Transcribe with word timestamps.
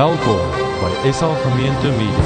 Welkom 0.00 0.50
by 0.80 1.10
SA 1.12 1.28
Gemeente 1.34 1.88
Media. 1.92 2.24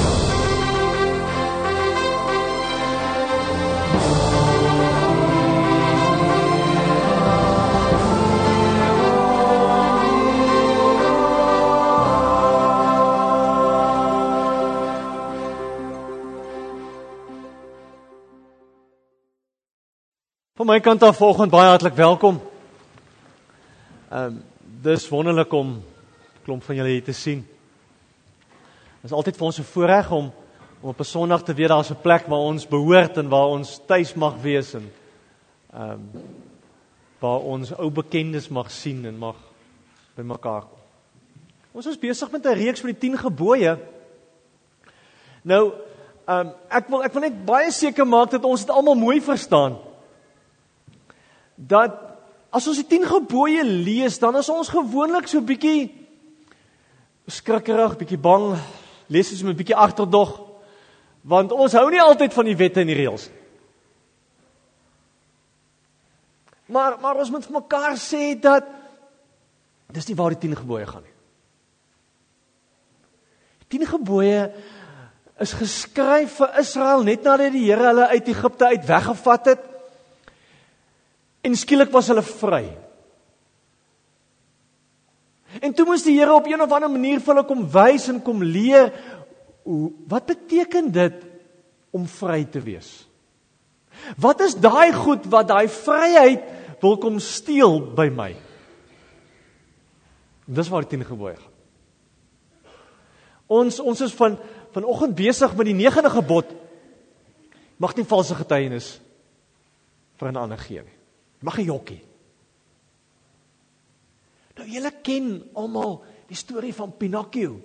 Van 20.54 20.66
my 20.66 20.80
kant 20.80 21.02
af 21.02 21.16
vanoggend 21.16 21.50
baie 21.50 21.68
hartlik 21.68 21.94
welkom. 21.94 22.38
Ehm 24.10 24.24
um, 24.24 24.42
dis 24.82 25.08
wonderlik 25.08 25.52
om 25.52 25.82
klomp 26.44 26.62
van 26.62 26.76
julle 26.76 26.88
hier 26.88 27.04
te 27.04 27.12
sien. 27.12 27.53
Dit 29.04 29.12
is 29.12 29.16
altyd 29.18 29.36
vir 29.36 29.46
ons 29.46 29.58
'n 29.60 29.68
voorreg 29.68 30.10
om 30.10 30.32
om 30.80 30.88
op 30.88 31.00
'n 31.00 31.04
Sondag 31.04 31.42
te 31.42 31.54
weet 31.54 31.68
daar's 31.68 31.90
'n 31.90 32.00
plek 32.00 32.26
waar 32.26 32.38
ons 32.38 32.66
behoort 32.66 33.16
en 33.16 33.28
waar 33.28 33.46
ons 33.46 33.80
tuis 33.86 34.14
mag 34.14 34.40
wees 34.40 34.74
en 34.74 34.92
ehm 35.72 35.90
um, 35.90 36.10
waar 37.18 37.40
ons 37.40 37.74
ou 37.76 37.90
bekendes 37.90 38.48
mag 38.48 38.70
sien 38.70 39.04
en 39.04 39.18
mag 39.18 39.36
by 40.16 40.22
mekaar 40.22 40.60
kom. 40.60 40.78
Ons 41.72 41.86
is 41.86 41.98
besig 41.98 42.30
met 42.30 42.46
'n 42.46 42.54
reeks 42.54 42.80
van 42.80 42.90
die 42.90 42.98
10 42.98 43.18
gebooie. 43.18 43.78
Nou, 45.42 45.72
ehm 46.26 46.46
um, 46.46 46.52
ek 46.70 46.88
wil 46.88 47.04
ek 47.04 47.12
wil 47.12 47.22
net 47.22 47.44
baie 47.44 47.70
seker 47.70 48.06
maak 48.06 48.30
dat 48.30 48.44
ons 48.44 48.60
dit 48.60 48.70
almal 48.70 48.94
mooi 48.94 49.20
verstaan 49.20 49.76
dat 51.54 51.92
as 52.50 52.68
ons 52.68 52.76
die 52.76 52.98
10 52.98 53.04
gebooie 53.04 53.64
lees, 53.64 54.18
dan 54.18 54.36
is 54.36 54.48
ons 54.48 54.68
gewoonlik 54.68 55.26
so 55.26 55.40
bietjie 55.40 56.08
skrikkerig, 57.26 57.96
bietjie 57.96 58.18
bang, 58.18 58.56
lees 59.06 59.30
ons 59.32 59.42
met 59.42 59.54
'n 59.54 59.56
bietjie 59.56 59.76
agterdog, 59.76 60.40
want 61.22 61.52
ons 61.52 61.72
hou 61.72 61.90
nie 61.90 62.00
altyd 62.00 62.32
van 62.32 62.44
die 62.44 62.56
wette 62.56 62.80
en 62.80 62.86
die 62.86 62.96
reëls 62.96 63.28
nie. 63.28 63.42
Maar 66.66 66.98
maar 67.00 67.16
ons 67.16 67.30
moet 67.30 67.44
vir 67.44 67.60
mekaar 67.60 67.96
sê 67.96 68.40
dat 68.40 68.64
dis 69.92 70.08
nie 70.08 70.16
waar 70.16 70.30
die 70.30 70.48
10 70.48 70.56
gebooie 70.56 70.86
gaan 70.86 71.02
nie. 71.02 71.14
Die 73.58 73.78
10 73.78 73.86
gebooie 73.86 74.52
is 75.38 75.52
geskryf 75.52 76.36
vir 76.36 76.58
Israel 76.58 77.02
net 77.02 77.22
nadat 77.22 77.52
die 77.52 77.64
Here 77.64 77.86
hulle 77.86 78.08
uit 78.08 78.28
Egipte 78.28 78.66
uit 78.66 78.86
weggevat 78.86 79.46
het 79.46 79.74
En 81.44 81.56
skielik 81.56 81.92
was 81.92 82.08
hulle 82.08 82.24
vry. 82.24 82.64
En 85.64 85.72
toe 85.72 85.86
moes 85.88 86.04
die 86.04 86.18
Here 86.18 86.34
op 86.34 86.46
een 86.46 86.60
of 86.60 86.72
ander 86.72 86.92
manier 86.92 87.22
vir 87.22 87.32
hulle 87.32 87.46
kom 87.48 87.64
wys 87.72 88.10
en 88.12 88.20
kom 88.24 88.42
leer 88.44 88.90
hoe 89.64 89.88
wat 90.10 90.26
beteken 90.28 90.90
dit 90.92 91.22
om 91.94 92.04
vry 92.10 92.42
te 92.44 92.60
wees? 92.60 92.90
Wat 94.20 94.42
is 94.44 94.58
daai 94.60 94.92
goed 94.92 95.24
wat 95.32 95.48
daai 95.48 95.68
vryheid 95.72 96.44
wil 96.82 96.98
kom 97.00 97.16
steel 97.22 97.78
by 97.96 98.10
my? 98.12 98.34
Dis 100.44 100.68
waar 100.68 100.84
10 100.84 101.06
gebooie 101.08 101.38
gaan. 101.38 101.52
Ons 103.48 103.80
ons 103.80 104.00
is 104.04 104.12
van 104.18 104.36
vanoggend 104.74 105.16
besig 105.16 105.56
met 105.56 105.68
die 105.70 105.76
9de 105.78 106.10
gebod. 106.12 106.50
Mag 107.80 107.94
nie 107.96 108.04
valse 108.08 108.36
getuienis 108.36 108.98
vir 110.18 110.28
'n 110.28 110.36
ander 110.36 110.58
gee 110.58 110.82
nie. 110.82 110.98
Mag 111.40 111.58
'n 111.58 111.64
jokkie. 111.64 112.02
Nou 114.58 114.66
julle 114.70 114.92
ken 115.02 115.38
almal 115.58 115.98
die 116.30 116.38
storie 116.38 116.74
van 116.74 116.94
Pinocchio. 116.98 117.56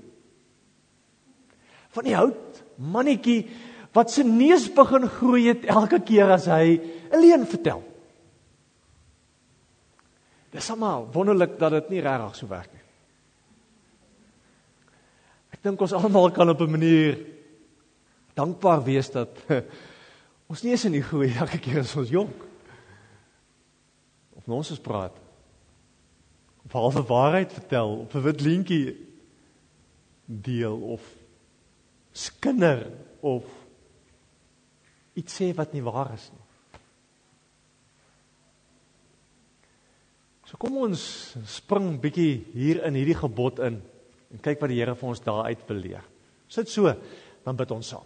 Van 1.93 2.05
die 2.05 2.15
hout 2.17 2.63
mannetjie 2.79 3.43
wat 3.93 4.11
se 4.13 4.23
neus 4.23 4.67
begin 4.73 5.07
groei 5.09 5.47
het 5.49 5.65
elke 5.69 5.99
keer 6.05 6.31
as 6.31 6.45
hy 6.45 6.77
'n 7.11 7.21
leuen 7.21 7.45
vertel. 7.45 7.83
Dis 10.51 10.69
almal 10.69 11.09
wonderlik 11.13 11.59
dat 11.59 11.71
dit 11.71 11.89
nie 11.89 12.01
regtig 12.01 12.35
so 12.35 12.47
werk 12.47 12.73
nie. 12.73 12.85
Ek 15.51 15.63
dink 15.63 15.81
ons 15.81 15.93
almal 15.93 16.31
kan 16.31 16.49
op 16.49 16.61
'n 16.61 16.71
manier 16.71 17.17
dankbaar 18.33 18.83
wees 18.83 19.11
dat 19.11 19.29
ons 20.49 20.63
neus 20.63 20.85
in 20.85 20.91
die 20.91 21.03
groei 21.03 21.33
elke 21.35 21.59
keer 21.59 21.79
as 21.79 21.95
ons 21.95 22.09
jonk 22.09 22.49
nonsens 24.49 24.81
praat. 24.81 25.13
Of 26.65 26.71
halfe 26.71 27.03
waarheid 27.03 27.53
vertel, 27.53 27.99
of 27.99 28.15
'n 28.15 28.21
wit 28.23 28.41
leentjie 28.41 28.97
deel 30.25 30.77
of 30.93 31.01
skinder 32.11 32.91
of 33.19 33.43
iets 35.13 35.41
sê 35.41 35.49
wat 35.55 35.73
nie 35.73 35.83
waar 35.83 36.13
is 36.13 36.29
nie. 36.31 36.45
So 40.49 40.57
kom 40.57 40.77
ons 40.81 41.01
spring 41.45 41.99
bietjie 42.01 42.45
hier 42.53 42.83
in 42.87 42.95
hierdie 42.97 43.17
gebod 43.17 43.59
in 43.59 43.81
en 44.29 44.41
kyk 44.41 44.61
wat 44.61 44.69
die 44.69 44.79
Here 44.79 44.95
vir 44.95 45.09
ons 45.09 45.21
daar 45.25 45.45
uit 45.49 45.61
wil 45.67 45.81
leer. 45.81 46.05
Sit 46.49 46.69
so, 46.69 46.93
dan 47.45 47.57
bid 47.57 47.71
ons 47.73 47.87
saam. 47.93 48.05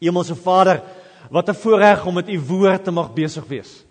Hemelse 0.00 0.36
Vader, 0.38 0.82
wat 1.30 1.48
'n 1.48 1.54
voorreg 1.54 2.06
om 2.06 2.14
met 2.14 2.28
u 2.28 2.38
woord 2.40 2.84
te 2.84 2.90
mag 2.90 3.14
besig 3.14 3.44
wees. 3.46 3.84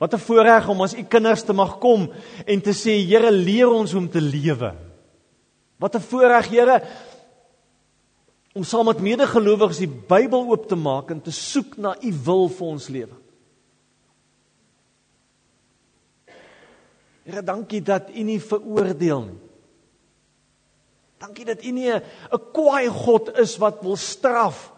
Wat 0.00 0.14
'n 0.14 0.18
voorreg 0.18 0.68
om 0.68 0.80
as 0.80 0.94
u 0.94 1.02
kinders 1.04 1.44
te 1.44 1.52
mag 1.52 1.78
kom 1.78 2.10
en 2.46 2.60
te 2.60 2.72
sê 2.72 3.04
Here 3.04 3.30
leer 3.30 3.68
ons 3.68 3.92
hoe 3.92 4.00
om 4.00 4.10
te 4.10 4.20
lewe. 4.20 4.74
Wat 5.76 5.94
'n 5.94 6.00
voorreg 6.00 6.48
Here 6.48 6.82
om 8.54 8.64
saam 8.64 8.84
met 8.84 9.00
medegelowiges 9.00 9.78
die 9.78 9.88
Bybel 10.08 10.48
oop 10.48 10.68
te 10.68 10.76
maak 10.76 11.10
en 11.10 11.20
te 11.20 11.30
soek 11.30 11.76
na 11.76 11.96
u 12.02 12.12
wil 12.24 12.48
vir 12.48 12.66
ons 12.66 12.88
lewe. 12.88 13.16
Here 17.24 17.42
dankie 17.42 17.82
dat 17.82 18.10
u 18.10 18.22
nie 18.22 18.40
veroordeel 18.40 19.22
nie. 19.22 19.38
Dankie 21.18 21.44
dat 21.44 21.64
u 21.64 21.70
nie 21.70 21.92
'n 21.92 22.02
kwaai 22.52 22.88
God 22.88 23.38
is 23.38 23.56
wat 23.56 23.82
wil 23.82 23.96
straf 23.96 24.72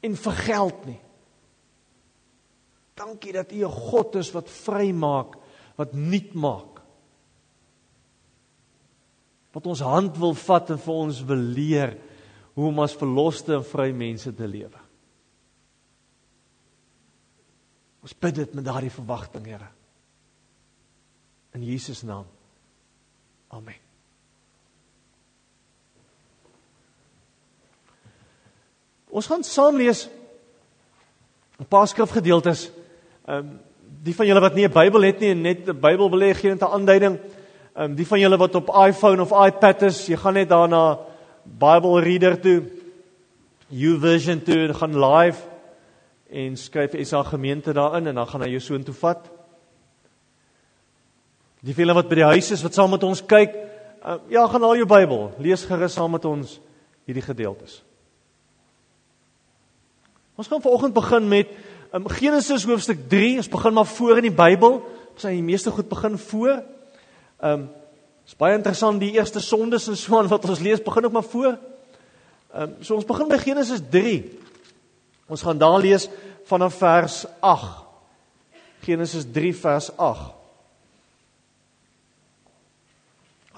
en 0.00 0.16
vergeld 0.16 0.86
nie. 0.86 1.03
Dankie 2.94 3.32
dat 3.32 3.52
U 3.52 3.64
'n 3.64 3.70
God 3.70 4.14
is 4.14 4.30
wat 4.30 4.50
vrymaak, 4.50 5.34
wat 5.76 5.92
nuut 5.92 6.32
maak. 6.34 6.80
Wat 9.52 9.66
ons 9.66 9.80
hand 9.80 10.16
wil 10.16 10.34
vat 10.34 10.70
en 10.70 10.78
vir 10.78 10.94
ons 10.94 11.24
wil 11.24 11.36
leer 11.36 11.98
hoe 12.54 12.68
om 12.68 12.80
as 12.80 12.96
verloste 12.96 13.54
en 13.54 13.64
vry 13.64 13.90
mense 13.92 14.34
te 14.34 14.46
lewe. 14.46 14.78
Ons 18.02 18.14
bid 18.14 18.34
dit 18.34 18.54
met 18.54 18.64
daardie 18.64 18.90
verwagting, 18.90 19.46
Here. 19.46 19.68
In 21.54 21.62
Jesus 21.62 22.02
naam. 22.02 22.26
Amen. 23.48 23.78
Ons 29.14 29.26
gaan 29.30 29.44
saam 29.46 29.76
lees 29.76 30.08
'n 31.58 31.68
paar 31.70 31.86
skrifgedeeltes 31.88 32.70
Ehm 33.24 33.38
um, 33.38 33.60
die 34.04 34.12
van 34.12 34.26
julle 34.26 34.40
wat 34.40 34.54
nie 34.54 34.66
'n 34.66 34.72
Bybel 34.72 35.02
het 35.02 35.20
nie 35.20 35.30
en 35.30 35.42
net 35.42 35.68
'n 35.68 35.80
Bybel 35.80 36.10
wil 36.10 36.20
hê 36.20 36.34
gee 36.34 36.50
net 36.50 36.60
'n 36.60 36.72
aanduiding. 36.76 37.18
Ehm 37.74 37.84
um, 37.84 37.94
die 37.94 38.06
van 38.06 38.20
julle 38.20 38.36
wat 38.36 38.54
op 38.54 38.68
iPhone 38.68 39.22
of 39.22 39.32
iPad 39.46 39.82
is, 39.82 40.06
jy 40.06 40.16
gaan 40.16 40.34
net 40.34 40.48
daarna 40.48 40.98
Bible 41.44 42.00
Reader 42.00 42.40
toe. 42.40 42.62
YouVersion 43.68 44.42
toe, 44.42 44.74
gaan 44.74 44.98
live 44.98 45.40
en 46.30 46.56
skryf 46.56 46.94
SA 47.06 47.22
gemeente 47.22 47.72
daarin 47.72 48.06
en 48.06 48.14
dan 48.14 48.26
gaan 48.26 48.42
hy 48.42 48.48
jou 48.48 48.60
so 48.60 48.74
intoe 48.74 48.94
vat. 48.94 49.30
Die 51.60 51.74
vele 51.74 51.94
wat 51.94 52.08
by 52.08 52.14
die 52.14 52.24
huis 52.24 52.50
is 52.50 52.62
wat 52.62 52.74
saam 52.74 52.90
met 52.90 53.02
ons 53.02 53.22
kyk, 53.24 53.54
uh, 54.04 54.18
ja, 54.28 54.46
gaan 54.46 54.62
al 54.62 54.76
jou 54.76 54.86
Bybel, 54.86 55.32
lees 55.38 55.64
gerus 55.64 55.92
saam 55.92 56.10
met 56.10 56.24
ons 56.24 56.60
hierdie 57.06 57.24
gedeeltes. 57.24 57.82
Ons 60.36 60.48
gaan 60.48 60.62
vanoggend 60.62 60.94
begin 60.94 61.28
met 61.28 61.48
Um, 61.94 62.08
Genesis 62.10 62.64
hoofstuk 62.66 63.04
3, 63.08 63.36
ons 63.38 63.48
begin 63.48 63.72
maar 63.72 63.86
voor 63.86 64.16
in 64.18 64.26
die 64.26 64.34
Bybel. 64.34 64.80
Ons 65.12 65.22
sien 65.22 65.36
die 65.36 65.46
meeste 65.46 65.70
goed 65.70 65.86
begin 65.86 66.18
voor. 66.18 66.56
Ehm 67.38 67.52
um, 67.52 67.68
is 68.24 68.34
baie 68.40 68.56
interessant 68.56 69.02
die 69.02 69.12
eerste 69.14 69.38
sondes 69.44 69.84
en 69.92 69.98
so 70.00 70.16
aan 70.18 70.30
wat 70.30 70.46
ons 70.48 70.62
lees 70.64 70.80
begin 70.82 71.04
ook 71.06 71.12
maar 71.14 71.28
voor. 71.28 71.52
Ehm 72.50 72.62
um, 72.64 72.72
so 72.80 72.96
ons 72.98 73.06
begin 73.06 73.30
by 73.30 73.38
Genesis 73.38 73.84
3. 73.94 74.16
Ons 75.30 75.46
gaan 75.46 75.58
daar 75.58 75.78
lees 75.78 76.08
vanaf 76.50 76.80
vers 76.82 77.20
8. 77.38 77.86
Genesis 78.82 79.30
3 79.30 79.54
vers 79.62 79.92
8. 79.96 80.34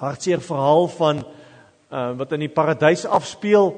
Hartseer 0.05 0.45
verhaal 0.45 0.89
van 1.01 1.25
ehm 1.25 2.13
uh, 2.13 2.15
wat 2.21 2.37
in 2.37 2.45
die 2.45 2.53
paradys 2.53 3.09
afspeel. 3.09 3.73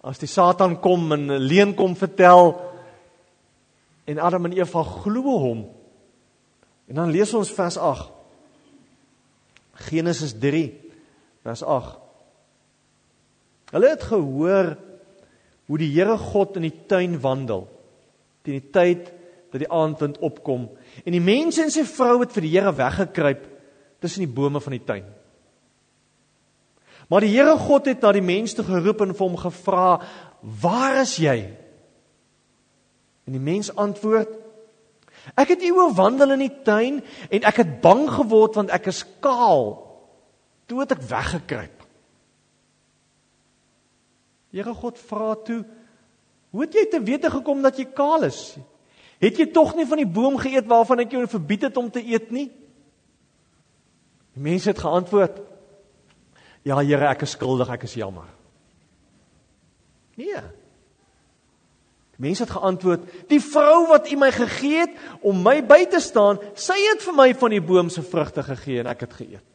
As 0.00 0.22
die 0.22 0.30
Satan 0.30 0.78
kom 0.80 1.12
en 1.12 1.26
'n 1.26 1.42
leuen 1.42 1.74
kom 1.74 1.96
vertel, 1.96 2.69
en 4.04 4.18
Adam 4.18 4.48
en 4.48 4.56
Eva 4.58 4.82
glo 4.82 5.36
hom. 5.42 5.64
En 6.88 6.94
dan 6.94 7.10
lees 7.10 7.34
ons 7.34 7.52
vers 7.54 7.76
8. 7.78 8.12
Genesis 9.90 10.34
3 10.38 10.64
vers 11.44 11.62
8. 11.62 11.98
Hulle 13.70 13.92
het 13.92 14.02
gehoor 14.02 14.74
hoe 15.70 15.78
die 15.78 15.92
Here 15.94 16.16
God 16.18 16.58
in 16.58 16.66
die 16.66 16.76
tuin 16.90 17.14
wandel 17.22 17.68
teen 18.42 18.56
die 18.56 18.72
tyd 18.72 19.10
dat 19.52 19.60
die 19.62 19.70
aandwind 19.70 20.18
opkom 20.24 20.66
en 21.04 21.14
die 21.14 21.22
mense 21.22 21.62
en 21.62 21.72
sy 21.72 21.84
vrou 21.86 22.20
het 22.22 22.34
vir 22.34 22.46
die 22.46 22.52
Here 22.56 22.72
weggekruip 22.74 23.46
tussen 24.02 24.24
die 24.24 24.32
bome 24.32 24.62
van 24.64 24.74
die 24.74 24.84
tuin. 24.84 25.06
Maar 27.10 27.26
die 27.26 27.32
Here 27.34 27.56
God 27.58 27.88
het 27.90 28.02
na 28.02 28.12
die 28.16 28.24
mens 28.24 28.54
toe 28.56 28.64
geroep 28.66 29.02
en 29.04 29.14
vir 29.14 29.26
hom 29.26 29.38
gevra: 29.38 30.00
"Waar 30.40 31.00
is 31.02 31.16
jy?" 31.18 31.50
En 33.30 33.36
die 33.38 33.46
mens 33.46 33.68
antwoord: 33.78 34.32
"Ek 35.38 35.52
het 35.54 35.62
uur 35.62 35.92
wandel 35.94 36.32
in 36.34 36.42
die 36.42 36.62
tuin 36.66 36.96
en 37.30 37.44
ek 37.46 37.60
het 37.62 37.76
bang 37.80 38.08
geword 38.10 38.58
want 38.58 38.72
ek 38.74 38.88
is 38.90 39.04
kaal. 39.22 39.86
Toe 40.66 40.80
het 40.80 40.96
ek 40.96 41.06
weggekruip." 41.06 41.86
Here 44.50 44.74
God 44.74 44.98
vra 44.98 45.34
toe: 45.46 45.62
"Hoe 46.50 46.66
het 46.66 46.74
jy 46.74 46.84
te 46.90 47.02
wete 47.02 47.30
gekom 47.30 47.62
dat 47.62 47.78
jy 47.78 47.84
kaal 47.84 48.26
is? 48.26 48.58
Het 49.20 49.38
jy 49.38 49.46
tog 49.54 49.76
nie 49.76 49.86
van 49.86 50.02
die 50.02 50.10
boom 50.10 50.36
geëet 50.36 50.66
waarvan 50.66 50.98
ek 51.06 51.12
jou 51.12 51.26
verbied 51.26 51.62
het 51.62 51.76
om 51.76 51.90
te 51.90 52.02
eet 52.02 52.30
nie?" 52.30 52.50
Die 54.34 54.42
mens 54.42 54.64
het 54.64 54.78
geantwoord: 54.78 55.38
Ja 56.64 56.82
Here, 56.82 57.06
ek 57.06 57.22
is 57.22 57.30
skuldig, 57.30 57.70
ek 57.70 57.82
is 57.82 57.94
jammer. 57.94 58.26
Nee. 60.16 60.59
Die 62.20 62.28
mens 62.28 62.42
het 62.42 62.50
geantwoord: 62.52 63.06
Die 63.32 63.40
vrou 63.40 63.86
wat 63.88 64.10
U 64.12 64.16
my 64.20 64.28
gegee 64.34 64.82
het 64.82 64.96
om 65.24 65.38
my 65.40 65.62
by 65.64 65.86
te 65.88 66.02
staan, 66.04 66.36
sy 66.52 66.76
het 66.90 67.00
vir 67.06 67.16
my 67.16 67.30
van 67.32 67.54
die 67.54 67.62
boom 67.64 67.88
se 67.88 68.04
vrugte 68.04 68.44
gegee 68.44 68.82
en 68.82 68.90
ek 68.92 69.06
het 69.06 69.14
geëet. 69.22 69.46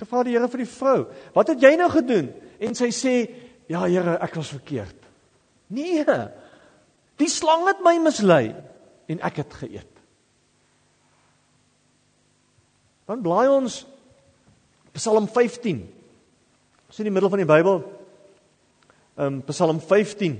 Toe 0.00 0.08
vra 0.08 0.24
die 0.24 0.32
Here 0.32 0.48
vir 0.48 0.64
die 0.64 0.70
vrou: 0.72 1.04
"Wat 1.36 1.52
het 1.52 1.60
jy 1.60 1.74
nou 1.76 1.90
gedoen?" 1.92 2.32
En 2.58 2.74
sy 2.74 2.88
sê: 2.88 3.14
"Ja 3.68 3.84
Here, 3.84 4.16
ek 4.16 4.34
was 4.34 4.48
verkeerd." 4.48 4.96
Nee. 5.68 6.04
Die 7.20 7.28
slang 7.28 7.66
het 7.68 7.84
my 7.84 7.98
mislei 8.00 8.54
en 9.06 9.20
ek 9.20 9.44
het 9.44 9.54
geëet. 9.54 9.92
Dan 13.04 13.20
blaai 13.20 13.48
ons 13.48 13.86
Psalm 14.92 15.28
15. 15.28 15.84
Ons 16.88 16.98
in 16.98 17.04
die 17.04 17.12
middel 17.12 17.30
van 17.30 17.44
die 17.44 17.46
Bybel. 17.46 17.99
Um, 19.20 19.42
Psalm 19.44 19.80
15. 19.80 20.38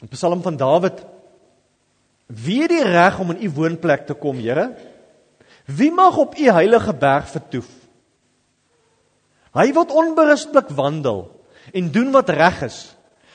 Die 0.00 0.08
Psalm 0.08 0.40
van 0.42 0.56
Dawid. 0.56 1.04
Wie 2.32 2.62
het 2.62 2.72
die 2.72 2.80
reg 2.86 3.20
om 3.20 3.34
in 3.34 3.44
u 3.44 3.52
woonplek 3.58 4.06
te 4.08 4.16
kom, 4.16 4.40
Here? 4.40 4.70
Wie 5.68 5.92
mag 5.92 6.16
op 6.16 6.38
u 6.38 6.48
heilige 6.48 6.94
berg 6.96 7.28
vertoef? 7.28 7.68
Hy 9.52 9.68
wat 9.76 9.92
onberusblik 9.92 10.72
wandel 10.72 11.26
en 11.76 11.92
doen 11.92 12.08
wat 12.16 12.32
reg 12.32 12.64
is, 12.64 12.80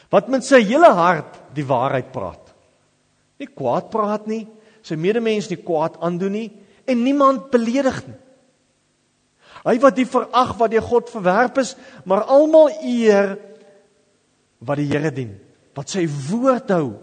wat 0.09 0.33
met 0.33 0.43
sy 0.43 0.63
hele 0.65 0.89
hart 0.97 1.37
die 1.53 1.65
waarheid 1.67 2.09
praat 2.11 2.47
nie 3.37 3.49
kwaad 3.53 3.91
praat 3.93 4.25
nie, 4.29 4.45
sy 4.85 4.97
medemens 4.99 5.49
nie 5.51 5.59
kwaad 5.61 5.99
aandoen 6.03 6.35
nie 6.37 6.47
en 6.87 7.03
niemand 7.03 7.49
beledig 7.51 7.99
nie. 8.07 8.17
Hy 9.67 9.75
wat 9.83 9.97
die 9.97 10.07
verag 10.07 10.53
wat 10.59 10.71
deur 10.71 10.85
God 10.85 11.09
verwerp 11.11 11.57
is, 11.59 11.73
maar 12.07 12.27
almal 12.31 12.69
eer 12.85 13.35
wat 14.63 14.79
die 14.79 14.87
Here 14.87 15.11
dien, 15.11 15.33
wat 15.75 15.91
sy 15.91 16.05
woord 16.07 16.71
hou, 16.71 16.93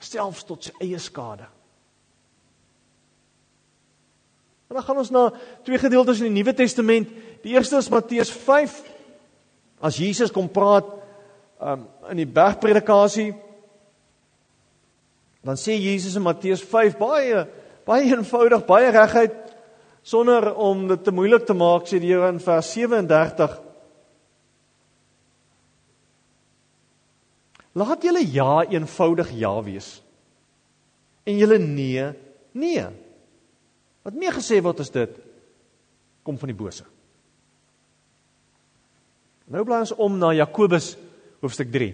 selfs 0.00 0.46
tot 0.46 0.68
sy 0.68 0.74
eie 0.84 1.00
skade. 1.02 1.48
En 4.70 4.78
dan 4.78 4.86
gaan 4.86 5.02
ons 5.02 5.10
na 5.10 5.26
twee 5.66 5.80
gedeeltes 5.82 6.22
in 6.22 6.30
die 6.30 6.38
Nuwe 6.38 6.54
Testament. 6.54 7.10
Die 7.42 7.56
eerste 7.56 7.80
is 7.82 7.90
Matteus 7.90 8.30
5. 8.30 8.76
As 9.82 9.98
Jesus 9.98 10.30
kom 10.30 10.46
praat 10.52 10.86
um, 11.58 11.88
in 12.12 12.20
die 12.22 12.28
bergpredikasie 12.30 13.32
Dan 15.40 15.56
sê 15.56 15.76
Jesus 15.80 16.16
in 16.16 16.24
Matteus 16.24 16.60
5 16.60 16.98
baie 17.00 17.46
baie 17.90 18.06
eenvoudig, 18.06 18.62
baie 18.68 18.92
reguit 18.94 19.38
sonder 20.06 20.52
om 20.54 20.86
dit 20.88 21.02
te 21.04 21.12
moeilik 21.14 21.42
te 21.46 21.56
maak 21.58 21.88
sê 21.90 21.98
die 21.98 22.12
Here 22.12 22.30
in 22.30 22.38
vers 22.42 22.70
37 22.76 23.58
Laat 27.78 28.02
julle 28.02 28.22
ja 28.26 28.64
eenvoudig 28.66 29.28
ja 29.38 29.52
wees. 29.62 30.00
En 31.22 31.36
julle 31.38 31.58
nee, 31.62 32.08
nee. 32.58 32.86
Wat 34.02 34.16
meer 34.18 34.34
gesê 34.34 34.58
word 34.64 34.82
is 34.82 34.90
dit 34.90 35.12
kom 36.26 36.38
van 36.40 36.50
die 36.50 36.58
bose. 36.58 36.82
Nou 39.50 39.62
blaai 39.66 39.84
ons 39.84 39.94
om 40.02 40.18
na 40.18 40.32
Jakobus 40.34 40.96
hoofstuk 41.40 41.70
3. 41.72 41.92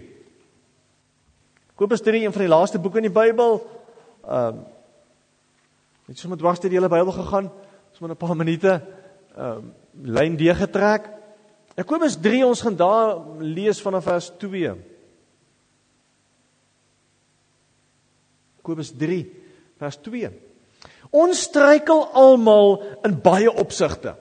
Kobus 1.77 2.01
3 2.01 2.25
een 2.25 2.33
van 2.33 2.43
die 2.43 2.51
laaste 2.51 2.81
boeke 2.81 2.99
in 3.01 3.09
die 3.09 3.13
Bybel. 3.13 3.61
Ehm 4.25 4.57
um, 4.57 4.65
net 6.07 6.19
so 6.19 6.29
met 6.31 6.39
dwars 6.39 6.61
deur 6.63 6.71
die 6.71 6.79
hele 6.79 6.91
Bybel 6.91 7.11
gegaan. 7.11 7.49
Ons 7.91 7.99
moet 7.99 8.11
'n 8.11 8.15
paar 8.15 8.35
minute 8.35 8.81
ehm 9.35 9.57
um, 9.57 9.73
lyn 10.03 10.37
D 10.37 10.53
getrek. 10.55 11.09
Jakobus 11.75 12.17
3 12.21 12.45
ons 12.45 12.61
gaan 12.61 12.75
daar 12.75 13.17
lees 13.39 13.81
vanaf 13.81 14.03
vers 14.03 14.31
2. 14.37 14.75
Jakobus 18.57 18.91
3 18.97 19.25
vers 19.77 19.97
2. 19.97 20.31
Ons 21.09 21.41
struikel 21.41 22.07
almal 22.13 22.83
in 23.03 23.21
baie 23.21 23.51
opsigte. 23.51 24.15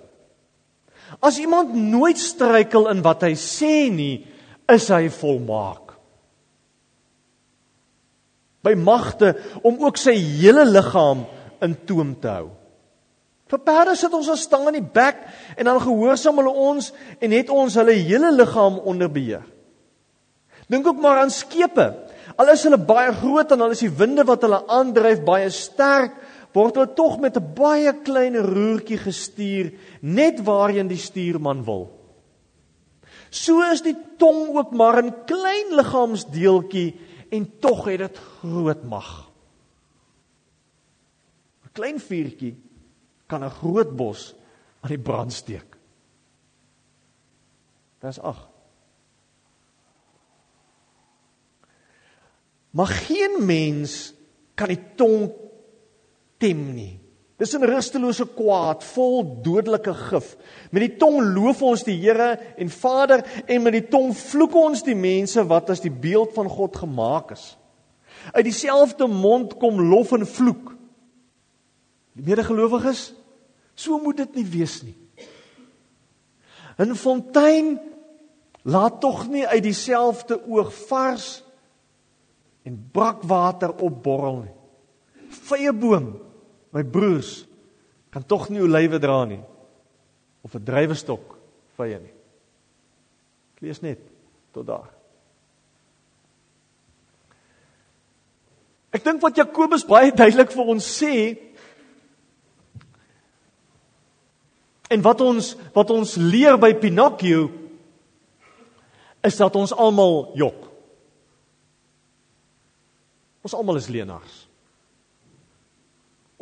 As 1.20 1.38
iemand 1.38 1.74
nooit 1.74 2.18
struikel 2.18 2.88
in 2.88 3.02
wat 3.02 3.22
hy 3.22 3.34
sê 3.34 3.90
nie, 3.90 4.26
is 4.68 4.88
hy 4.88 5.08
volmaak 5.08 5.86
by 8.66 8.74
magte 8.74 9.34
om 9.62 9.78
ook 9.84 9.98
sy 10.00 10.16
hele 10.16 10.64
liggaam 10.66 11.24
in 11.60 11.76
toom 11.84 12.14
te 12.20 12.28
hou. 12.28 12.48
Vir 13.46 13.62
perde 13.62 13.94
sit 13.94 14.12
ons 14.12 14.28
'n 14.28 14.36
stang 14.36 14.66
in 14.68 14.82
die 14.82 14.90
bek 14.92 15.16
en 15.56 15.64
dan 15.64 15.80
gehoorsaam 15.80 16.36
hulle 16.36 16.50
ons 16.50 16.92
en 17.20 17.30
het 17.30 17.50
ons 17.50 17.74
hulle 17.74 17.92
hele 17.92 18.32
liggaam 18.32 18.78
onder 18.78 19.08
beheer. 19.08 19.44
Dink 20.68 20.86
ook 20.86 20.98
maar 20.98 21.18
aan 21.18 21.30
skepe. 21.30 21.94
Al 22.36 22.48
is 22.48 22.64
hulle 22.66 22.78
baie 22.78 23.12
groot 23.12 23.52
en 23.52 23.60
al 23.60 23.70
is 23.70 23.84
die 23.84 23.90
winde 23.90 24.24
wat 24.24 24.42
hulle 24.42 24.66
aandryf 24.66 25.22
baie 25.24 25.50
sterk, 25.50 26.12
word 26.52 26.74
hulle 26.74 26.94
tog 26.94 27.20
met 27.20 27.36
'n 27.36 27.54
baie 27.54 27.92
klein 28.02 28.34
roertjie 28.34 28.98
gestuur 28.98 29.72
net 30.02 30.40
waarheen 30.40 30.88
die 30.88 30.98
stuurman 30.98 31.64
wil. 31.64 31.90
So 33.30 33.62
is 33.62 33.82
die 33.82 33.96
tong 34.18 34.56
ook 34.56 34.72
maar 34.72 35.02
'n 35.02 35.14
klein 35.26 35.76
liggaamsdeeltjie 35.76 36.94
en 37.30 37.58
tog 37.60 37.84
het 37.84 37.98
dit 37.98 38.18
groot 38.40 38.84
mag. 38.84 39.25
Klein 41.76 42.00
vuurtjie 42.00 42.54
kan 43.28 43.44
'n 43.44 43.50
groot 43.50 43.96
bos 43.96 44.34
aan 44.80 44.90
die 44.90 45.02
brand 45.02 45.32
steek. 45.32 45.76
Vers 48.00 48.20
8. 48.20 48.48
Maar 52.70 52.86
geen 52.86 53.44
mens 53.46 54.14
kan 54.54 54.68
die 54.68 54.80
tong 54.96 55.32
tem 56.36 56.74
nie. 56.74 57.00
Dis 57.36 57.52
'n 57.52 57.64
rustelose 57.64 58.24
kwaad, 58.34 58.84
vol 58.84 59.42
dodelike 59.42 59.94
gif. 59.94 60.36
Met 60.70 60.82
die 60.82 60.96
tong 60.96 61.20
loof 61.34 61.62
ons 61.62 61.82
die 61.84 62.00
Here 62.00 62.38
en 62.56 62.70
Vader 62.70 63.24
en 63.46 63.62
met 63.62 63.72
die 63.72 63.88
tong 63.88 64.16
vloek 64.16 64.54
ons 64.54 64.82
die 64.82 64.94
mense 64.94 65.46
wat 65.46 65.70
as 65.70 65.80
die 65.80 65.90
beeld 65.90 66.32
van 66.32 66.48
God 66.48 66.76
gemaak 66.76 67.30
is. 67.30 67.56
Uit 68.32 68.44
dieselfde 68.44 69.06
mond 69.06 69.56
kom 69.56 69.80
lof 69.80 70.12
en 70.12 70.26
vloek. 70.26 70.76
Die 72.16 72.24
medegelowiges, 72.24 73.10
so 73.76 73.98
moet 74.00 74.22
dit 74.24 74.40
nie 74.40 74.46
wees 74.48 74.80
nie. 74.82 74.96
'n 76.78 76.94
Fontein 76.94 77.78
laat 78.64 79.00
tog 79.00 79.28
nie 79.28 79.46
uit 79.46 79.62
dieselfde 79.62 80.36
oog 80.48 80.72
vars 80.88 81.42
en 82.62 82.88
brakwater 82.92 83.72
opborrel 83.80 84.42
nie. 84.42 84.56
Vye 85.28 85.72
boom 85.72 86.16
my 86.74 86.84
broers 86.84 87.46
kan 88.12 88.26
tog 88.26 88.48
nie 88.50 88.60
olywe 88.60 88.98
dra 89.00 89.24
nie 89.24 89.42
of 90.42 90.54
'n 90.54 90.64
drywestok 90.64 91.38
vye 91.76 91.98
nie. 91.98 92.14
Ek 93.56 93.62
lees 93.62 93.80
net 93.80 94.00
tot 94.52 94.66
daar. 94.66 94.90
Ek 98.92 99.04
dink 99.04 99.22
wat 99.22 99.36
Jakobus 99.36 99.84
baie 99.84 100.12
duidelik 100.12 100.52
vir 100.52 100.64
ons 100.64 101.02
sê 101.02 101.36
en 104.88 105.02
wat 105.02 105.20
ons 105.20 105.54
wat 105.74 105.90
ons 105.90 106.16
leer 106.20 106.58
by 106.60 106.72
Pinocchio 106.78 107.48
is 109.26 109.38
dat 109.40 109.56
ons 109.58 109.74
almal 109.74 110.30
jok. 110.38 110.66
Ons 113.46 113.54
almal 113.54 113.78
is 113.80 113.90
leenaars. 113.90 114.36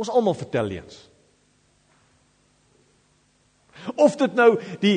Ons 0.01 0.11
almal 0.13 0.37
vertel 0.37 0.69
leuns. 0.69 0.97
Of 4.01 4.17
dit 4.21 4.37
nou 4.37 4.51
die 4.81 4.97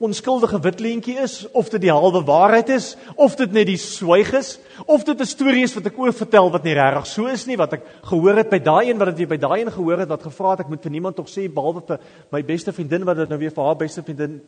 onskuldige 0.00 0.60
wit 0.64 0.80
leentjie 0.80 1.18
is 1.20 1.44
of 1.52 1.68
dit 1.68 1.82
die 1.84 1.92
halwe 1.92 2.22
waarheid 2.24 2.70
is 2.72 2.94
of 3.20 3.34
dit 3.36 3.52
net 3.52 3.68
die 3.68 3.80
swyg 3.80 4.32
is 4.38 4.54
of 4.86 5.04
dit 5.04 5.20
'n 5.20 5.28
storie 5.28 5.64
is 5.64 5.74
wat 5.76 5.86
ek 5.86 5.98
oor 5.98 6.12
vertel 6.12 6.50
wat 6.50 6.64
nie 6.64 6.74
regtig 6.74 7.06
so 7.06 7.26
is 7.26 7.46
nie 7.46 7.56
wat 7.56 7.72
ek 7.72 7.84
gehoor 8.08 8.36
het 8.36 8.50
by 8.50 8.58
daai 8.58 8.88
een 8.88 8.98
wat 8.98 9.16
dit 9.16 9.28
by 9.28 9.36
daai 9.36 9.60
een 9.60 9.72
gehoor 9.72 9.98
het 9.98 10.08
wat 10.08 10.22
gevra 10.22 10.50
het 10.50 10.60
ek 10.60 10.68
moet 10.68 10.82
vir 10.82 10.90
niemand 10.90 11.16
tog 11.16 11.28
sê 11.28 11.52
behalwe 11.52 11.82
vir 11.86 12.00
my 12.32 12.42
beste 12.42 12.72
vriendin 12.72 13.04
wat 13.04 13.16
dit 13.16 13.28
nou 13.28 13.38
weer 13.38 13.52
vir 13.52 13.64
haar 13.64 13.76
beste 13.76 14.02
vriendin 14.02 14.40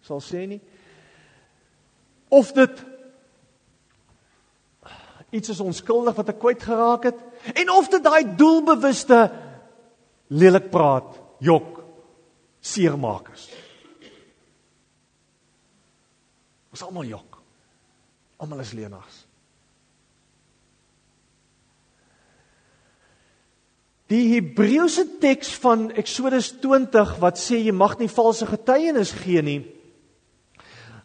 sal 0.00 0.20
sê 0.20 0.46
nie. 0.48 0.60
Of 2.30 2.52
dit 2.52 2.84
iets 5.30 5.48
is 5.48 5.60
onskuldig 5.60 6.16
wat 6.16 6.28
ek 6.28 6.38
kwyt 6.38 6.62
geraak 6.62 7.04
het 7.04 7.18
en 7.54 7.70
of 7.70 7.88
dit 7.88 8.02
daai 8.02 8.36
doelbewuste 8.36 9.30
lelik 10.28 10.70
praat 10.70 11.20
jok 11.38 11.84
seermakers 12.60 13.50
Ons 16.80 16.88
almal 16.88 17.10
jok. 17.12 17.36
Almal 18.40 18.62
is 18.64 18.70
leenaars. 18.72 19.16
Die 24.08 24.22
Hebreëse 24.32 25.04
teks 25.20 25.52
van 25.60 25.90
Eksodus 26.00 26.48
20 26.62 27.12
wat 27.20 27.36
sê 27.38 27.60
jy 27.60 27.74
mag 27.76 27.98
nie 28.00 28.08
valse 28.08 28.48
getuienis 28.48 29.12
gee 29.20 29.42
nie, 29.44 29.60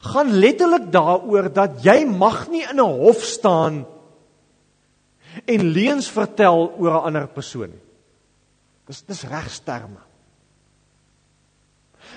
gaan 0.06 0.32
letterlik 0.32 0.88
daaroor 0.94 1.52
dat 1.54 1.84
jy 1.84 2.00
mag 2.08 2.48
nie 2.50 2.64
in 2.64 2.80
'n 2.80 2.96
hof 3.04 3.22
staan 3.22 3.86
en 5.46 5.62
leuns 5.76 6.08
vertel 6.08 6.72
oor 6.80 6.94
'n 6.96 7.06
ander 7.12 7.28
persoon 7.28 7.70
nie. 7.70 7.84
Dis 8.88 9.02
dis 9.02 9.24
regsterme. 9.24 10.02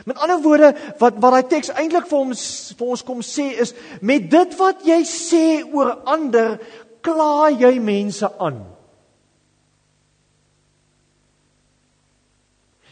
Met 0.05 0.19
ander 0.19 0.41
woorde 0.43 0.73
wat 0.99 1.19
wat 1.19 1.33
daai 1.33 1.47
teks 1.49 1.73
eintlik 1.75 2.07
vir 2.11 2.19
ons 2.19 2.43
vir 2.79 2.87
ons 2.95 3.05
kom 3.07 3.23
sê 3.25 3.51
is 3.65 3.75
met 4.01 4.31
dit 4.31 4.57
wat 4.59 4.85
jy 4.87 5.01
sê 5.09 5.45
oor 5.73 5.95
ander 6.07 6.59
kla 7.03 7.49
jy 7.51 7.79
mense 7.83 8.29
aan. 8.39 8.63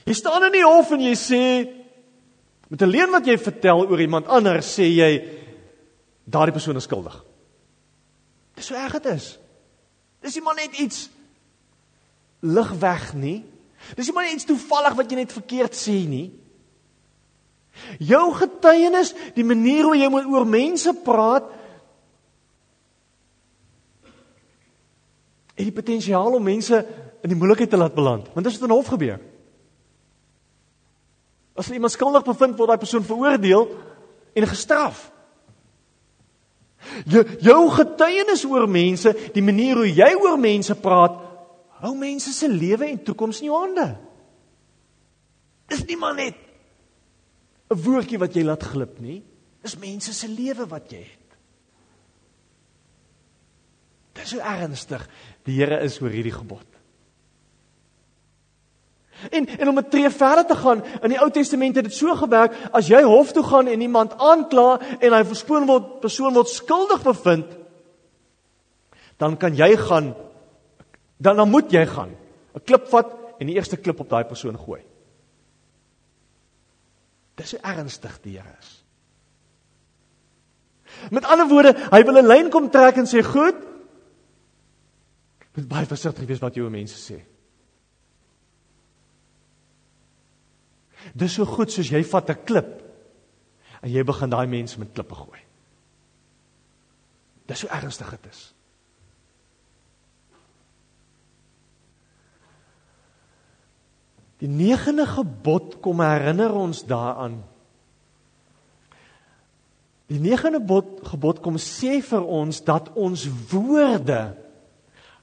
Jy 0.06 0.14
staan 0.14 0.46
in 0.46 0.54
die 0.54 0.66
hof 0.66 0.92
en 0.94 1.02
jy 1.02 1.14
sê 1.18 1.42
met 2.70 2.82
'n 2.82 2.90
leuen 2.90 3.10
wat 3.10 3.26
jy 3.26 3.38
vertel 3.38 3.86
oor 3.86 4.00
iemand 4.00 4.26
anders 4.26 4.78
sê 4.78 4.86
jy 4.86 5.12
daardie 6.24 6.52
persoon 6.52 6.76
is 6.76 6.84
skuldig. 6.84 7.24
Dis 8.54 8.66
so 8.66 8.74
erg 8.74 8.92
dit 8.92 9.06
is. 9.12 9.38
Dis 10.22 10.34
nie 10.34 10.42
maar 10.42 10.54
net 10.54 10.78
iets 10.78 11.10
lig 12.40 12.70
weg 12.80 13.14
nie. 13.14 13.44
Dis 13.96 14.06
nie 14.06 14.14
maar 14.14 14.24
net 14.24 14.38
iets 14.38 14.48
toevallig 14.48 14.94
wat 14.94 15.10
jy 15.10 15.16
net 15.16 15.32
verkeerd 15.32 15.74
sê 15.74 16.06
nie. 16.08 16.32
Jou 17.98 18.24
getuienis, 18.34 19.12
die 19.36 19.44
manier 19.44 19.84
hoe 19.84 19.96
jy 19.98 20.08
met 20.12 20.28
oor 20.30 20.46
mense 20.48 20.92
praat, 21.04 21.48
het 25.56 25.64
die 25.64 25.74
potensiaal 25.74 26.36
om 26.36 26.44
mense 26.44 26.82
in 27.24 27.32
die 27.32 27.38
moeilikheid 27.38 27.70
te 27.72 27.80
laat 27.80 27.96
beland. 27.96 28.28
Want 28.34 28.46
dit 28.46 28.54
het 28.54 28.64
in 28.68 28.74
hof 28.74 28.92
gebeur. 28.92 29.20
As 31.56 31.70
iemand 31.72 31.92
skuldig 31.92 32.24
bevind 32.26 32.58
word, 32.58 32.74
daai 32.74 32.82
persoon 32.82 33.06
veroordeel 33.06 33.70
en 34.36 34.48
gestraf. 34.50 35.06
Jou 37.08 37.24
jou 37.42 37.60
getuienis 37.72 38.44
oor 38.44 38.68
mense, 38.68 39.12
die 39.32 39.42
manier 39.42 39.80
hoe 39.80 39.88
jy 39.88 40.10
oor 40.20 40.36
mense 40.38 40.76
praat, 40.80 41.16
hou 41.80 41.94
mense 41.96 42.32
se 42.32 42.48
lewe 42.48 42.90
en 42.90 43.00
toekoms 43.04 43.40
in 43.40 43.48
jou 43.48 43.56
hande. 43.58 43.88
Dis 45.72 45.82
nie 45.88 45.96
maar 45.98 46.14
net 46.14 46.45
'n 47.70 47.82
woordjie 47.82 48.18
wat 48.18 48.34
jy 48.34 48.42
laat 48.44 48.62
glip 48.62 49.00
nie. 49.00 49.22
Dis 49.62 49.78
mense 49.78 50.12
se 50.12 50.28
lewe 50.28 50.66
wat 50.66 50.90
jy 50.92 51.02
het. 51.02 51.26
Dit 54.14 54.24
is 54.24 54.30
so 54.30 54.38
ernstig. 54.38 55.08
Die 55.44 55.58
Here 55.58 55.80
is 55.82 56.00
oor 56.00 56.10
hierdie 56.10 56.32
gebod. 56.32 56.66
En 59.32 59.46
en 59.46 59.68
om 59.68 59.78
'n 59.78 59.88
tree 59.88 60.10
verder 60.10 60.46
te 60.46 60.54
gaan, 60.54 60.84
in 61.02 61.10
die 61.10 61.20
Ou 61.20 61.30
Testament 61.30 61.74
het 61.74 61.84
dit 61.84 61.94
so 61.94 62.14
gewerk, 62.14 62.52
as 62.72 62.88
jy 62.88 63.02
hof 63.02 63.32
toe 63.32 63.42
gaan 63.42 63.66
en 63.66 63.80
iemand 63.80 64.12
aankla 64.18 64.80
en 65.00 65.12
hy 65.12 65.24
verspoon 65.24 65.66
word, 65.66 66.00
persoon 66.00 66.34
word 66.34 66.48
skuldig 66.48 67.02
bevind, 67.02 67.46
dan 69.16 69.36
kan 69.36 69.56
jy 69.56 69.76
gaan 69.76 70.14
dan 71.16 71.36
dan 71.36 71.50
moet 71.50 71.72
jy 71.72 71.86
gaan, 71.86 72.10
'n 72.54 72.64
klip 72.64 72.88
vat 72.88 73.06
en 73.38 73.46
die 73.46 73.56
eerste 73.56 73.76
klip 73.76 74.00
op 74.00 74.08
daai 74.08 74.24
persoon 74.24 74.58
gooi. 74.58 74.82
Dis 77.36 77.52
hoe 77.52 77.60
ernstig 77.60 78.18
die 78.24 78.38
Here 78.38 78.56
is. 78.60 78.72
Met 81.12 81.26
ander 81.28 81.48
woorde, 81.48 81.74
hy 81.92 82.02
wil 82.08 82.18
'n 82.22 82.26
lyn 82.26 82.50
kom 82.50 82.70
trek 82.70 82.96
en 82.96 83.06
sê, 83.06 83.22
"Goed. 83.22 83.56
Moet 85.54 85.68
baie 85.68 85.86
versigtig 85.86 86.26
wees 86.26 86.40
wat 86.40 86.54
jy 86.54 86.62
oor 86.62 86.70
mense 86.70 86.96
sê." 86.96 87.20
Dis 91.14 91.34
so 91.34 91.44
goed 91.44 91.70
soos 91.70 91.90
jy 91.90 92.02
vat 92.02 92.30
'n 92.30 92.44
klip 92.44 92.82
en 93.82 93.90
jy 93.90 94.02
begin 94.02 94.30
daai 94.30 94.46
mense 94.46 94.78
met 94.78 94.92
klippe 94.92 95.14
gooi. 95.14 95.40
Dis 97.46 97.60
hoe 97.60 97.70
ernstig 97.70 98.10
dit 98.10 98.26
is. 98.26 98.55
Die 104.46 104.54
negende 104.54 105.06
gebod 105.10 105.80
kom 105.82 105.98
herinner 106.04 106.52
ons 106.54 106.84
daaraan. 106.86 107.40
Die 110.06 110.20
negende 110.22 110.60
gebod, 110.62 111.00
gebod 111.08 111.40
kom 111.42 111.58
sê 111.58 111.98
vir 112.04 112.22
ons 112.22 112.60
dat 112.62 112.92
ons 112.94 113.24
woorde 113.50 114.20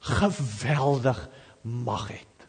geweldig 0.04 1.22
mag 1.64 2.10
het. 2.12 2.48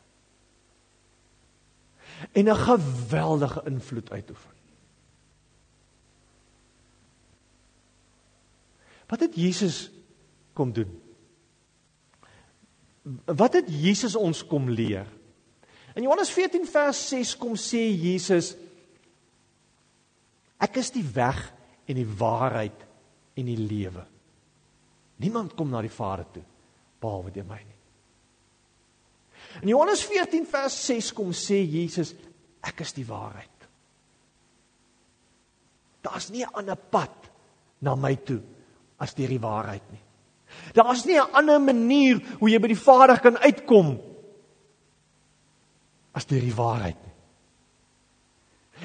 En 2.35 2.50
'n 2.50 2.57
geweldige 2.57 3.62
invloed 3.71 4.11
uitoefen. 4.11 4.54
Wat 9.07 9.21
het 9.21 9.35
Jesus 9.35 9.90
kom 10.52 10.73
doen? 10.73 11.00
Wat 13.25 13.52
het 13.52 13.69
Jesus 13.69 14.16
ons 14.16 14.47
kom 14.47 14.71
leer? 14.71 15.07
In 15.95 16.03
Johannes 16.03 16.31
14 16.35 16.67
vers 16.67 17.01
6 17.09 17.37
kom 17.39 17.55
sê 17.61 17.85
Jesus 17.95 18.55
Ek 20.65 20.79
is 20.81 20.91
die 20.95 21.05
weg 21.15 21.39
en 21.91 21.99
die 21.99 22.09
waarheid 22.09 22.85
en 23.37 23.49
die 23.51 23.59
lewe. 23.59 24.05
Niemand 25.21 25.55
kom 25.59 25.71
na 25.71 25.83
die 25.85 25.93
Vader 25.93 26.27
toe 26.33 26.43
behalwe 27.03 27.33
deur 27.35 27.47
my 27.47 27.59
nie. 27.61 27.81
In 29.63 29.71
Johannes 29.71 30.03
14 30.09 30.47
vers 30.51 30.77
6 30.89 31.13
kom 31.15 31.35
sê 31.37 31.61
Jesus 31.61 32.15
ek 32.65 32.81
is 32.83 32.95
die 32.97 33.07
waarheid. 33.07 33.51
Daar's 36.05 36.31
nie 36.31 36.45
'n 36.45 36.55
ander 36.55 36.77
pad 36.77 37.31
na 37.81 37.95
my 37.95 38.17
toe 38.17 38.41
as 38.99 39.15
deur 39.15 39.29
die 39.29 39.41
waarheid 39.41 39.85
nie. 39.93 40.03
Daar's 40.73 41.05
nie 41.05 41.19
'n 41.19 41.33
ander 41.33 41.61
manier 41.61 42.21
hoe 42.41 42.51
jy 42.51 42.59
by 42.59 42.69
die 42.69 42.85
Vader 42.87 43.21
kan 43.21 43.37
uitkom 43.37 44.13
as 46.14 46.26
deur 46.30 46.42
die 46.44 46.54
waarheid 46.54 46.99
nie. 47.02 47.14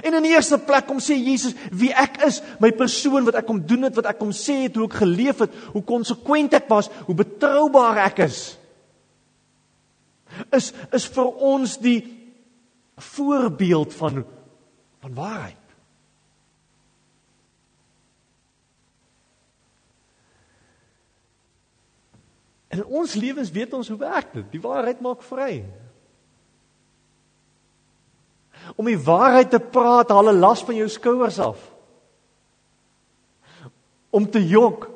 En 0.06 0.16
in 0.16 0.24
die 0.24 0.32
eerste 0.36 0.60
plek 0.62 0.86
kom 0.88 1.02
sê 1.04 1.18
Jesus 1.18 1.56
wie 1.76 1.90
ek 1.98 2.22
is, 2.28 2.40
my 2.62 2.70
persoon 2.78 3.26
wat 3.28 3.40
ek 3.42 3.48
kom 3.50 3.60
doen 3.68 3.88
het, 3.88 3.98
wat 3.98 4.12
ek 4.12 4.20
kom 4.22 4.32
sê 4.36 4.62
het, 4.68 4.78
hoe 4.78 4.88
ek 4.88 5.00
geleef 5.02 5.42
het, 5.44 5.56
hoe 5.74 5.84
konsekwent 5.86 6.56
ek 6.56 6.70
was, 6.72 6.92
hoe 7.08 7.18
betroubaar 7.18 8.04
ek 8.06 8.24
is. 8.30 8.44
Is 10.56 10.72
is 10.96 11.08
vir 11.10 11.32
ons 11.52 11.80
die 11.82 12.00
voorbeeld 13.00 13.96
van 13.98 14.24
van 15.00 15.16
waarheid. 15.16 15.56
En 22.70 22.84
in 22.84 22.86
ons 23.02 23.14
lewens 23.18 23.52
weet 23.52 23.74
ons 23.74 23.88
hoe 23.90 23.98
werk 23.98 24.34
dit. 24.36 24.50
Die 24.54 24.62
waarheid 24.62 25.00
maak 25.02 25.24
vry 25.26 25.64
om 28.76 28.86
die 28.86 29.00
waarheid 29.00 29.50
te 29.50 29.60
praat, 29.60 30.10
haal 30.10 30.30
'n 30.30 30.40
las 30.40 30.64
van 30.64 30.76
jou 30.76 30.90
skouers 30.90 31.40
af. 31.40 31.60
Om 34.10 34.30
te 34.30 34.48
jok. 34.48 34.90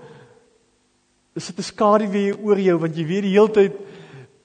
Dis 1.34 1.50
'n 1.50 1.62
skadu 1.62 2.08
weer 2.08 2.38
oor 2.40 2.60
jou 2.60 2.80
want 2.80 2.96
jy 2.96 3.06
weet 3.06 3.24
die 3.24 3.34
hele 3.34 3.52
tyd 3.52 3.74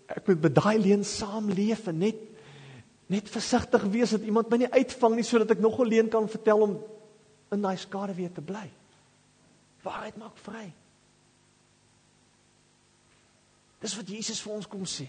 ek 0.09 0.27
moet 0.27 0.43
met 0.43 0.55
daai 0.55 0.79
leen 0.79 1.05
saamleef 1.05 1.87
en 1.87 1.99
net 1.99 2.17
net 3.09 3.29
versigtig 3.29 3.83
wees 3.83 4.11
dat 4.11 4.21
iemand 4.23 4.51
my 4.51 4.57
nie 4.57 4.73
uitvang 4.73 5.15
nie 5.17 5.25
sodat 5.25 5.51
ek 5.51 5.61
nog 5.61 5.81
'n 5.81 5.89
leen 5.89 6.09
kan 6.09 6.29
vertel 6.29 6.61
om 6.61 6.79
in 7.53 7.63
daai 7.63 7.77
skadu 7.77 8.15
weer 8.15 8.33
te 8.33 8.41
bly. 8.41 8.71
Waarheid 9.83 10.17
maak 10.17 10.37
vry. 10.37 10.73
Dis 13.81 13.97
wat 13.97 14.09
Jesus 14.09 14.41
vir 14.41 14.53
ons 14.53 14.67
kom 14.67 14.85
sê. 14.85 15.07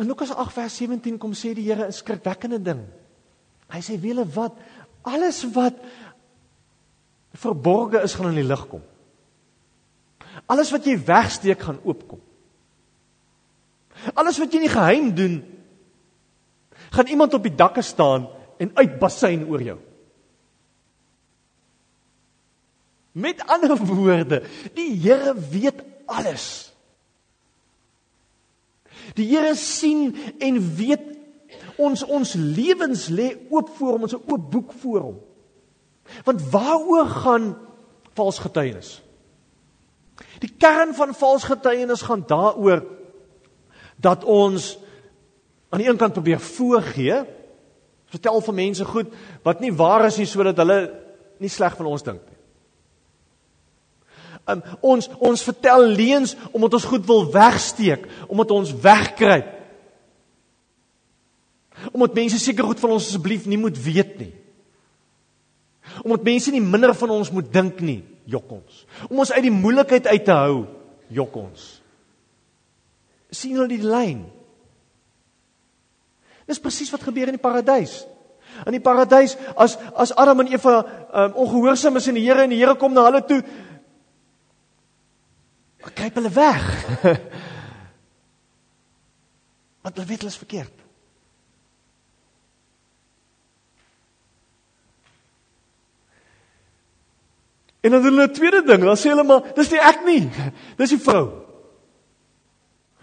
In 0.00 0.08
Lukas 0.08 0.32
8 0.32 0.54
vers 0.56 0.76
17 0.80 1.18
kom 1.20 1.34
sê 1.36 1.52
die 1.52 1.66
Here 1.68 1.84
'n 1.84 1.92
skrikwekkende 1.92 2.58
ding. 2.58 2.80
Hy 3.68 3.80
sê 3.80 4.00
wiele 4.00 4.24
wat 4.24 4.56
alles 5.04 5.44
wat 5.52 5.76
verborge 7.34 8.00
is 8.02 8.14
gaan 8.14 8.32
in 8.32 8.40
die 8.40 8.48
lig 8.48 8.64
kom. 8.68 8.82
Alles 10.46 10.70
wat 10.72 10.84
jy 10.84 10.96
wegsteek 10.96 11.60
gaan 11.60 11.80
oopkom. 11.84 12.20
Alles 14.14 14.38
wat 14.38 14.52
jy 14.52 14.60
nie 14.60 14.72
geheim 14.72 15.14
doen 15.14 15.44
gaan 16.90 17.06
iemand 17.06 17.34
op 17.34 17.42
die 17.42 17.54
dakke 17.54 17.82
staan 17.82 18.28
en 18.58 18.72
uitbasyn 18.74 19.44
oor 19.48 19.62
jou. 19.62 19.78
Met 23.12 23.46
ander 23.46 23.76
woorde, 23.76 24.42
die 24.74 24.96
Here 24.96 25.34
weet 25.34 25.84
alles. 26.06 26.69
Die 29.18 29.26
Here 29.30 29.54
sien 29.58 30.14
en 30.38 30.60
weet 30.76 31.06
ons 31.80 32.04
ons 32.04 32.34
lewens 32.34 33.08
lê 33.08 33.32
oop 33.50 33.70
voor 33.78 33.96
hom, 33.96 34.02
ons 34.02 34.14
'n 34.14 34.24
oop 34.26 34.50
boek 34.50 34.72
voor 34.82 35.00
hom. 35.00 35.18
Want 36.24 36.42
waaroor 36.50 37.06
gaan 37.06 37.56
vals 38.14 38.38
getuienis? 38.38 39.02
Die 40.40 40.52
kern 40.58 40.94
van 40.94 41.14
vals 41.14 41.44
getuienis 41.44 42.02
gaan 42.02 42.24
daaroor 42.26 42.84
dat 43.96 44.24
ons 44.24 44.78
aan 45.70 45.78
die 45.78 45.88
een 45.88 46.00
kant 46.00 46.12
probeer 46.12 46.40
voorgee, 46.40 47.24
vertel 48.10 48.40
vir 48.40 48.54
mense 48.54 48.84
goed 48.84 49.12
wat 49.46 49.60
nie 49.60 49.72
waar 49.72 50.04
is 50.08 50.18
nie 50.18 50.26
sodat 50.26 50.58
hulle 50.58 50.80
nie 51.38 51.52
sleg 51.52 51.76
van 51.78 51.86
ons 51.86 52.02
dink 52.02 52.22
nie. 52.26 52.39
Um, 54.50 54.62
ons 54.80 55.08
ons 55.18 55.46
vertel 55.46 55.86
leuns 55.94 56.34
omdat 56.50 56.76
ons 56.78 56.88
goed 56.90 57.06
wil 57.06 57.24
wegsteek, 57.32 58.06
omdat 58.28 58.50
ons 58.54 58.74
wegkruip. 58.82 59.56
Omdat 61.92 62.18
mense 62.18 62.38
seker 62.38 62.66
goed 62.68 62.80
van 62.82 62.96
ons 62.96 63.06
asseblief 63.08 63.46
nie 63.48 63.60
moet 63.60 63.78
weet 63.84 64.18
nie. 64.20 64.32
Omdat 66.04 66.26
mense 66.26 66.52
nie 66.52 66.62
minder 66.62 66.92
van 66.96 67.14
ons 67.14 67.30
moet 67.34 67.48
dink 67.52 67.80
nie, 67.84 68.00
jok 68.30 68.52
ons. 68.60 68.84
Om 69.08 69.22
ons 69.24 69.32
uit 69.32 69.46
die 69.46 69.54
moeilikheid 69.54 70.06
uit 70.06 70.24
te 70.26 70.36
hou, 70.36 70.64
jok 71.10 71.36
ons. 71.40 71.68
sien 73.30 73.54
hulle 73.54 73.70
die 73.70 73.86
lyn? 73.86 74.24
Dis 76.50 76.58
presies 76.58 76.90
wat 76.90 77.04
gebeur 77.06 77.30
in 77.30 77.36
die 77.36 77.42
paradys. 77.42 78.00
In 78.66 78.74
die 78.74 78.82
paradys 78.82 79.36
as 79.54 79.76
as 79.94 80.10
Adam 80.18 80.42
en 80.42 80.50
Eva 80.50 80.80
um, 80.82 81.36
ongehoorsaam 81.44 82.00
is 82.00 82.08
aan 82.10 82.18
die 82.18 82.26
Here 82.26 82.42
en 82.42 82.50
die 82.50 82.58
Here 82.58 82.74
kom 82.78 82.94
na 82.94 83.04
hulle 83.06 83.22
toe, 83.26 83.38
Maar 85.80 85.92
kruip 85.92 86.14
hulle 86.14 86.30
weg. 86.30 86.86
Want 89.82 89.94
hulle 89.94 90.06
weet 90.06 90.18
hulle 90.18 90.30
is 90.30 90.36
verkeerd. 90.36 90.72
En 97.80 97.90
dan 97.90 98.02
doen 98.02 98.12
hulle 98.12 98.26
'n 98.26 98.32
tweede 98.32 98.62
ding, 98.62 98.84
dan 98.84 98.96
sê 98.96 99.08
hulle 99.08 99.22
maar 99.22 99.54
dis 99.54 99.70
nie 99.70 99.80
ek 99.80 100.04
nie. 100.04 100.30
Dis 100.76 100.88
die 100.88 101.00
vrou. 101.00 101.48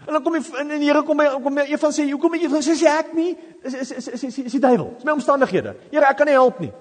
En 0.06 0.12
dan 0.12 0.22
kom 0.22 0.32
die 0.32 0.56
en 0.56 0.68
die 0.68 0.88
Here 0.88 1.02
kom 1.02 1.16
by 1.16 1.26
kom 1.42 1.54
by 1.54 1.66
een 1.68 1.78
van 1.78 1.92
sê 1.92 2.10
hoekom 2.10 2.32
het 2.32 2.42
jy 2.42 2.48
van 2.48 2.62
sê 2.62 2.76
sê 2.78 2.86
ek 2.86 3.12
nie? 3.12 3.36
Is 3.62 3.74
is 3.74 3.90
is 3.90 4.08
is 4.08 4.22
is, 4.22 4.38
is 4.38 4.52
die 4.52 4.60
duiwel. 4.60 4.94
Dis 4.94 5.04
my 5.04 5.12
omstandighede. 5.12 5.76
Here, 5.90 6.06
ek 6.06 6.16
kan 6.16 6.26
nie 6.26 6.38
help 6.38 6.60
nie. 6.60 6.72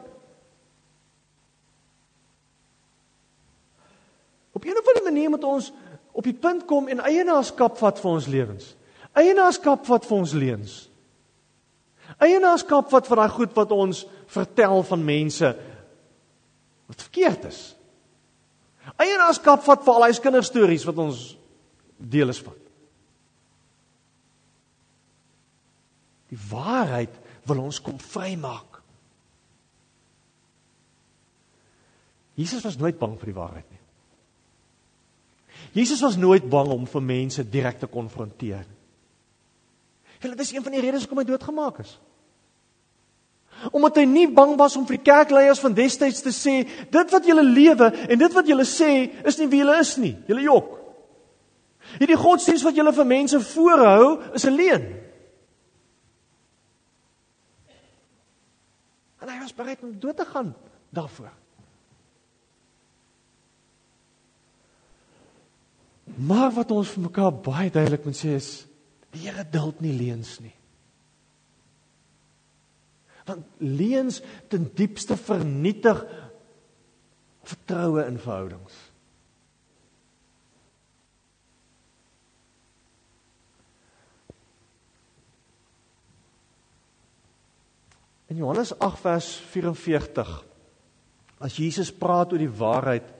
Op 4.53 4.65
'n 4.65 4.77
of 4.77 4.87
ander 4.87 5.03
manier 5.03 5.29
moet 5.29 5.43
ons 5.43 5.73
op 6.17 6.25
die 6.25 6.35
punt 6.35 6.65
kom 6.65 6.89
en 6.89 7.03
eienaarskap 7.05 7.77
vat 7.77 7.99
vir 8.01 8.09
ons 8.09 8.27
lewens. 8.31 8.73
Eienaarskap 9.17 9.85
vat 9.85 10.05
vir 10.05 10.17
ons 10.17 10.33
leuns. 10.33 10.75
Eienaarskap 12.17 12.89
vat 12.89 13.09
vir 13.09 13.21
daai 13.21 13.33
goed 13.35 13.53
wat 13.57 13.73
ons 13.75 14.05
vertel 14.33 14.81
van 14.87 15.03
mense 15.05 15.51
wat 16.87 17.03
verkeerd 17.05 17.49
is. 17.51 17.61
Eienaarskap 18.97 19.61
vat 19.65 19.83
vir 19.85 19.93
al 19.93 20.07
daai 20.07 20.23
kinderstories 20.23 20.87
wat 20.87 21.01
ons 21.03 21.21
deel 21.97 22.33
is 22.33 22.41
van. 22.41 22.57
Die 26.31 26.39
waarheid 26.49 27.13
wil 27.47 27.61
ons 27.67 27.79
kom 27.83 27.99
vrymaak. 28.01 28.81
Jesus 32.37 32.65
was 32.65 32.77
nooit 32.77 32.97
bang 32.99 33.15
vir 33.17 33.31
die 33.31 33.37
waarheid 33.37 33.69
nie. 33.71 33.76
Jesus 35.73 36.01
was 36.01 36.17
nooit 36.17 36.49
bang 36.49 36.69
om 36.73 36.85
vir 36.89 37.01
mense 37.01 37.43
direk 37.49 37.79
te 37.79 37.87
konfronteer. 37.87 38.65
Hulle 40.19 40.35
dis 40.35 40.51
een 40.53 40.63
van 40.65 40.73
die 40.73 40.81
redes 40.81 41.05
hoekom 41.05 41.21
hy 41.21 41.27
doodgemaak 41.29 41.81
is. 41.83 41.91
Omdat 43.73 44.01
hy 44.01 44.05
nie 44.09 44.27
bang 44.29 44.53
was 44.57 44.75
om 44.77 44.85
vir 44.85 44.97
die 44.99 45.05
kerkleiers 45.05 45.61
van 45.61 45.73
destyds 45.77 46.21
te 46.25 46.33
sê 46.33 46.59
dit 46.93 47.13
wat 47.13 47.25
julle 47.25 47.45
lewe 47.45 47.89
en 48.05 48.19
dit 48.19 48.33
wat 48.33 48.49
julle 48.49 48.65
sê 48.69 48.91
is 49.25 49.39
nie 49.39 49.49
wie 49.51 49.61
julle 49.63 49.79
is 49.81 49.95
nie. 50.01 50.13
Julle 50.29 50.45
jok. 50.45 50.73
Hierdie 51.97 52.19
godsdienst 52.19 52.65
wat 52.67 52.77
julle 52.77 52.93
vir 52.93 53.09
mense 53.09 53.39
voorhou 53.53 54.33
is 54.37 54.45
'n 54.45 54.55
leuen. 54.55 54.85
En 59.21 59.29
hy 59.29 59.39
was 59.39 59.53
bereid 59.53 59.83
om 59.83 59.99
dood 59.99 60.17
te 60.17 60.25
gaan 60.25 60.55
daarvoor. 60.89 61.33
Maar 66.15 66.51
wat 66.55 66.71
ons 66.71 66.93
vir 66.95 67.07
mekaar 67.09 67.33
baie 67.33 67.71
duidelik 67.73 68.05
moet 68.07 68.17
sê 68.17 68.37
is 68.37 68.51
die 69.13 69.27
Here 69.27 69.43
duld 69.51 69.81
nie 69.81 69.95
leuns 69.95 70.37
nie. 70.43 70.53
Want 73.27 73.47
leuns 73.59 74.21
ten 74.47 74.69
diepste 74.75 75.17
vernietig 75.19 76.03
vertroue 77.47 78.05
in 78.07 78.19
verhoudings. 78.19 78.75
In 88.27 88.39
Johannes 88.41 88.73
8 88.75 88.99
vers 88.99 89.29
44 89.51 90.33
as 91.39 91.59
Jesus 91.59 91.93
praat 91.95 92.33
oor 92.33 92.41
die 92.41 92.51
waarheid 92.51 93.16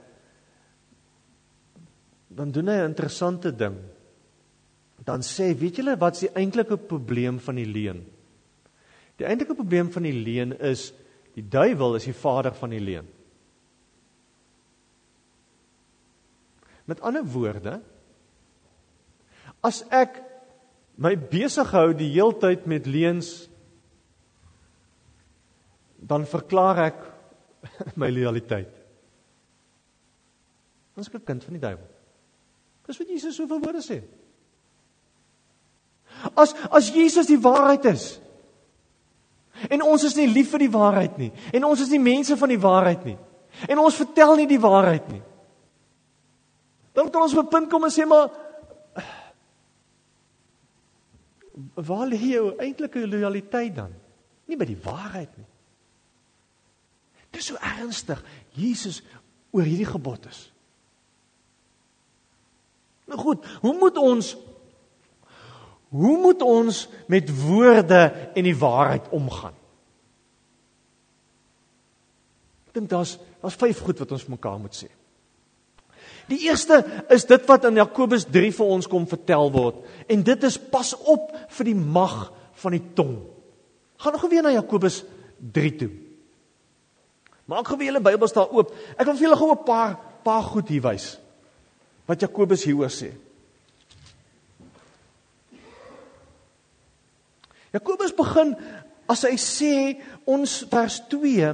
dan 2.38 2.52
doen 2.54 2.70
hy 2.70 2.78
'n 2.78 2.90
interessante 2.92 3.52
ding. 3.52 3.78
Dan 5.06 5.22
sê, 5.22 5.54
weet 5.58 5.76
julle 5.78 5.98
wat 5.98 6.14
is 6.14 6.20
die 6.28 6.36
eintlike 6.36 6.78
probleem 6.78 7.40
van 7.40 7.56
die 7.56 7.66
leuen? 7.66 8.06
Die 9.18 9.26
eintlike 9.26 9.56
probleem 9.56 9.92
van 9.92 10.04
die 10.04 10.14
leuen 10.14 10.54
is 10.60 10.94
die 11.34 11.46
duiwel 11.50 11.96
is 11.96 12.06
die 12.06 12.14
vader 12.14 12.54
van 12.54 12.70
die 12.70 12.80
leuen. 12.80 13.08
Met 16.86 17.02
ander 17.02 17.26
woorde, 17.26 17.82
as 19.62 19.84
ek 19.90 20.22
my 20.96 21.16
besig 21.16 21.72
hou 21.72 21.94
die 21.94 22.14
heeltyd 22.14 22.66
met 22.66 22.88
leuns 22.88 23.50
dan 25.98 26.26
verklaar 26.26 26.78
ek 26.86 27.04
my 28.02 28.10
loyaliteit. 28.10 28.74
Ons 30.96 31.10
is 31.10 31.14
'n 31.14 31.26
kind 31.26 31.44
van 31.44 31.54
die 31.54 31.62
duiwel. 31.62 31.97
Dis 32.88 32.98
wat 32.98 33.12
Jesus 33.12 33.36
soveel 33.36 33.60
woorde 33.60 33.84
sê. 33.84 34.00
As 36.34 36.56
as 36.74 36.90
Jesus 36.96 37.28
die 37.30 37.40
waarheid 37.42 37.86
is 37.92 38.16
en 39.74 39.82
ons 39.82 40.04
is 40.06 40.16
nie 40.18 40.28
lief 40.30 40.52
vir 40.54 40.66
die 40.66 40.74
waarheid 40.74 41.18
nie 41.18 41.32
en 41.54 41.66
ons 41.68 41.82
is 41.84 41.92
nie 41.94 42.02
mense 42.02 42.38
van 42.38 42.50
die 42.50 42.62
waarheid 42.62 43.06
nie 43.06 43.18
en 43.68 43.82
ons 43.82 43.98
vertel 43.98 44.36
nie 44.40 44.48
die 44.50 44.62
waarheid 44.62 45.08
nie. 45.12 45.22
Dan 46.98 47.12
kan 47.12 47.22
ons 47.28 47.36
op 47.38 47.46
'n 47.46 47.50
punt 47.50 47.70
kom 47.70 47.84
en 47.84 47.92
sê 47.92 48.06
maar 48.06 48.30
waar 51.74 52.08
lê 52.08 52.18
jou 52.18 52.56
eintlike 52.58 53.08
lojaliteit 53.08 53.76
dan? 53.76 53.94
Nie 54.46 54.58
by 54.58 54.66
die 54.66 54.82
waarheid 54.84 55.38
nie. 55.38 55.48
Dis 57.32 57.46
so 57.46 57.58
ernstig 57.62 58.24
Jesus 58.56 59.02
oor 59.52 59.64
hierdie 59.64 59.90
gebod 59.90 60.26
is. 60.26 60.52
Nou 63.08 63.20
goed, 63.20 63.46
hoe 63.64 63.76
moet 63.80 63.98
ons 63.98 64.36
hoe 65.88 66.18
moet 66.20 66.42
ons 66.44 66.82
met 67.08 67.30
woorde 67.32 68.02
en 68.36 68.44
die 68.44 68.58
waarheid 68.60 69.06
omgaan? 69.16 69.56
Ek 72.68 72.76
dink 72.76 72.90
daar's 72.92 73.16
daar's 73.40 73.56
vyf 73.56 73.80
goed 73.86 74.02
wat 74.04 74.12
ons 74.12 74.28
mekaar 74.28 74.58
moet 74.60 74.76
sê. 74.76 74.90
Die 76.28 76.42
eerste 76.50 76.82
is 77.14 77.24
dit 77.30 77.46
wat 77.48 77.70
in 77.70 77.80
Jakobus 77.80 78.26
3 78.28 78.52
vir 78.58 78.74
ons 78.76 78.90
kom 78.92 79.06
vertel 79.08 79.48
word 79.54 79.80
en 80.12 80.26
dit 80.28 80.44
is 80.44 80.60
pas 80.60 80.92
op 81.08 81.32
vir 81.60 81.70
die 81.72 81.78
mag 81.78 82.18
van 82.60 82.76
die 82.76 82.84
tong. 82.98 83.16
Gaan 83.98 84.18
nog 84.18 84.28
weer 84.28 84.44
na 84.44 84.52
Jakobus 84.52 85.06
3 85.40 85.72
toe. 85.80 85.94
Maak 87.48 87.70
gou 87.70 87.78
weer 87.80 87.94
julle 87.94 88.04
Bybels 88.04 88.36
daar 88.36 88.52
oop. 88.52 88.74
Ek 88.98 89.08
wil 89.08 89.16
vir 89.16 89.30
julle 89.30 89.40
gou 89.40 89.52
'n 89.52 89.64
paar 89.64 89.96
paar 90.24 90.44
goed 90.44 90.68
hier 90.68 90.84
wys. 90.84 91.16
Wat 92.08 92.22
Jakobus 92.24 92.64
hieroor 92.64 92.92
sê. 92.94 93.12
Jakobus 97.76 98.16
begin 98.16 98.56
as 99.12 99.24
hy 99.28 99.36
sê 99.40 99.76
ons 100.28 100.62
vers 100.72 101.02
2 101.12 101.52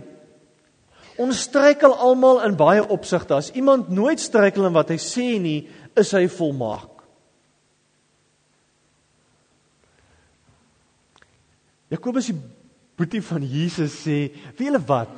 ons 1.22 1.44
struikel 1.46 1.94
almal 1.94 2.42
in 2.48 2.56
baie 2.58 2.82
opsigte. 2.82 3.36
As 3.38 3.52
iemand 3.58 3.92
nooit 3.94 4.22
struikel 4.22 4.66
in 4.70 4.74
wat 4.74 4.94
hy 4.94 5.00
sê 5.02 5.28
nie, 5.42 5.60
is 5.98 6.14
hy 6.16 6.26
volmaak. 6.32 6.90
Jakobus 11.94 12.32
die 12.32 12.38
boetie 12.98 13.22
van 13.22 13.44
Jesus 13.46 13.94
sê, 14.06 14.34
"Wie 14.58 14.66
julle 14.66 14.82
wat? 14.88 15.14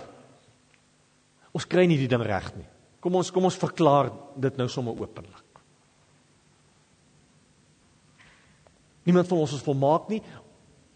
Ons 1.53 1.65
kry 1.65 1.85
nie 1.87 1.97
die 1.97 2.07
ding 2.07 2.21
reg 2.21 2.51
nie. 2.55 2.67
Kom 3.05 3.19
ons 3.19 3.29
kom 3.29 3.45
ons 3.45 3.61
verklaar 3.61 4.09
dit 4.41 4.55
nou 4.57 4.65
sommer 4.71 4.97
openlik. 4.97 5.43
Niemand 9.05 9.29
van 9.29 9.43
ons 9.43 9.53
is 9.53 9.61
volmaak 9.61 10.07
nie. 10.09 10.23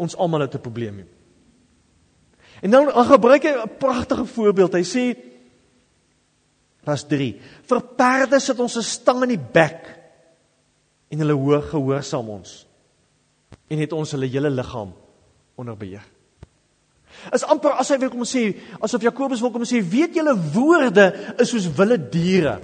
Ons 0.01 0.17
almal 0.17 0.47
het 0.47 0.55
'n 0.55 0.65
probleem. 0.65 1.05
En 2.63 2.71
dan 2.71 2.85
dan 2.89 3.05
gebruik 3.05 3.43
hy 3.43 3.53
'n 3.53 3.77
pragtige 3.77 4.25
voorbeeld. 4.25 4.73
Hy 4.73 4.83
sê 4.83 5.17
vers 6.83 7.03
3: 7.03 7.39
Vir 7.69 7.81
perde 7.81 8.39
sit 8.39 8.59
ons 8.59 8.77
'n 8.77 8.81
stang 8.81 9.23
in 9.23 9.29
die 9.29 9.45
bek 9.53 9.99
en 11.09 11.19
hulle 11.19 11.33
hoor 11.33 11.61
gehoorsaam 11.61 12.29
ons 12.29 12.65
en 13.67 13.77
het 13.77 13.93
ons 13.93 14.11
hulle 14.11 14.25
hele 14.25 14.49
liggaam 14.49 14.93
onder 15.55 15.77
beheer. 15.77 16.18
Is 17.35 17.43
amper 17.43 17.75
as 17.79 17.89
hy 17.91 17.97
wil 18.01 18.11
kom 18.13 18.25
sê, 18.27 18.53
asof 18.79 19.03
Jakobus 19.03 19.41
wil 19.43 19.51
kom 19.53 19.65
sê, 19.67 19.81
weet 19.83 20.15
julle 20.17 20.35
woorde 20.53 21.09
is 21.39 21.51
soos 21.51 21.67
wilde 21.77 21.97
diere. 22.11 22.59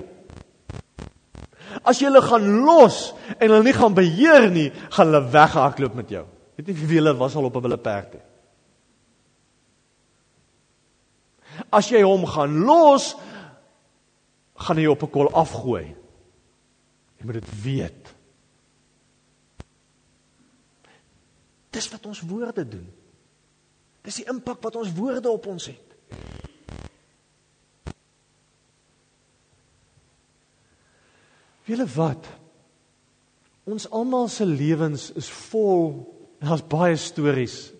As 1.84 2.00
jy 2.00 2.08
hulle 2.08 2.24
gaan 2.24 2.46
los 2.66 3.14
en 3.36 3.50
hulle 3.50 3.64
nie 3.66 3.76
gaan 3.76 3.98
beheer 3.98 4.48
nie, 4.54 4.70
gaan 4.96 5.12
hulle 5.12 5.26
weghardloop 5.34 6.00
met 6.00 6.16
jou. 6.16 6.24
Weet 6.56 6.72
nie 6.72 6.78
wie 6.80 7.02
hulle 7.02 7.14
was 7.20 7.36
al 7.36 7.50
op 7.50 7.56
'n 7.56 7.68
wilde 7.68 7.78
perd 7.78 8.14
nie. 8.14 8.24
As 11.72 11.90
jy 11.92 12.02
hom 12.04 12.26
gaan 12.26 12.64
los, 12.66 13.16
gaan 14.56 14.78
hy 14.78 14.88
op 14.88 15.04
'n 15.04 15.12
kol 15.12 15.30
afgooi. 15.32 15.96
Jy 17.20 17.26
moet 17.26 17.34
dit 17.34 17.64
weet. 17.64 18.16
Dis 21.72 21.90
wat 21.92 22.06
ons 22.06 22.22
woorde 22.22 22.68
doen. 22.68 22.88
Dis 24.06 24.22
die 24.22 24.28
impak 24.30 24.62
wat 24.64 24.78
ons 24.78 24.94
woorde 24.94 25.32
op 25.34 25.48
ons 25.50 25.70
het. 25.72 25.96
Wiele 31.66 31.88
wat? 31.96 32.28
Ons 33.66 33.88
almal 33.90 34.30
se 34.30 34.46
lewens 34.46 35.10
is 35.18 35.30
vol 35.50 35.96
daar's 36.38 36.62
baie 36.70 36.98
stories 37.02 37.72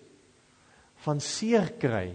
van 1.06 1.20
seer 1.22 1.70
kry. 1.78 2.08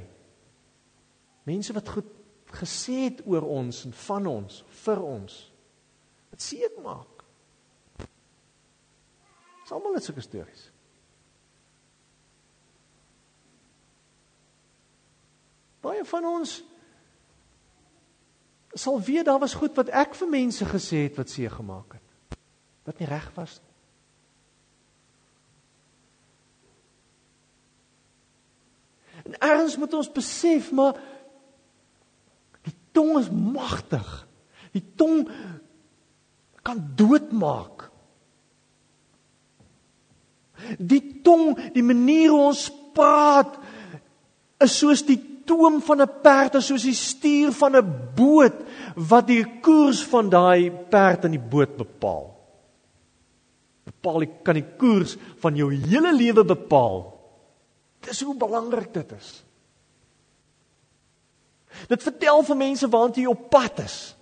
Mense 1.48 1.72
wat 1.74 1.94
goed 1.96 2.10
gesê 2.52 3.06
het 3.06 3.22
oor 3.24 3.48
ons 3.48 3.86
en 3.88 3.96
van 3.96 4.28
ons, 4.28 4.60
vir 4.84 5.00
ons. 5.06 5.38
Wat 6.34 6.44
seer 6.44 6.76
maak. 6.84 7.24
Ons 9.64 9.72
almal 9.72 9.96
het 9.96 10.10
sulke 10.10 10.26
stories. 10.26 10.71
Baie 15.82 16.06
van 16.06 16.26
ons 16.30 16.60
sal 18.74 19.02
weet 19.04 19.26
daar 19.28 19.40
was 19.42 19.54
goed 19.54 19.76
wat 19.76 19.90
ek 19.92 20.16
vir 20.16 20.30
mense 20.32 20.66
gesê 20.66 21.04
het 21.10 21.18
wat 21.20 21.30
seer 21.30 21.52
gemaak 21.52 21.98
het. 21.98 22.38
Wat 22.88 23.00
nie 23.02 23.08
reg 23.10 23.28
was 23.36 23.58
nie. 23.60 23.72
En 29.22 29.38
erns 29.38 29.78
moet 29.78 29.94
ons 29.94 30.12
besef 30.12 30.72
maar 30.72 30.98
die 32.66 32.76
tong 32.96 33.18
is 33.20 33.30
magtig. 33.30 34.08
Die 34.72 34.84
tong 34.96 35.28
kan 36.64 36.80
doodmaak. 36.96 37.90
Die 40.78 41.22
tong, 41.26 41.58
die 41.74 41.84
manier 41.84 42.30
hoe 42.32 42.48
ons 42.52 42.70
praat 42.96 43.58
is 44.62 44.78
soos 44.78 45.04
die 45.06 45.20
toom 45.52 45.82
van 45.84 46.02
'n 46.02 46.14
perd 46.24 46.56
is 46.56 46.68
soos 46.68 46.84
die 46.88 46.96
stuur 46.96 47.52
van 47.52 47.76
'n 47.76 47.92
boot 48.16 48.58
wat 48.96 49.28
die 49.28 49.46
koers 49.62 50.04
van 50.04 50.30
daai 50.30 50.72
perd 50.72 51.26
in 51.26 51.32
die 51.32 51.48
boot 51.54 51.78
bepaal. 51.78 52.32
Bepaal 53.84 54.26
kan 54.44 54.56
die 54.56 54.70
koers 54.78 55.18
van 55.42 55.56
jou 55.56 55.74
hele 55.74 56.14
lewe 56.14 56.44
bepaal. 56.46 57.20
Dis 58.00 58.22
hoe 58.22 58.36
belangrik 58.36 58.94
dit 58.94 59.12
is. 59.12 59.44
Dit 61.88 62.04
vertel 62.04 62.44
vir 62.44 62.58
mense 62.58 62.90
waantoe 62.90 63.24
jy 63.24 63.30
op 63.30 63.50
pad 63.50 63.80
is. 63.80 64.16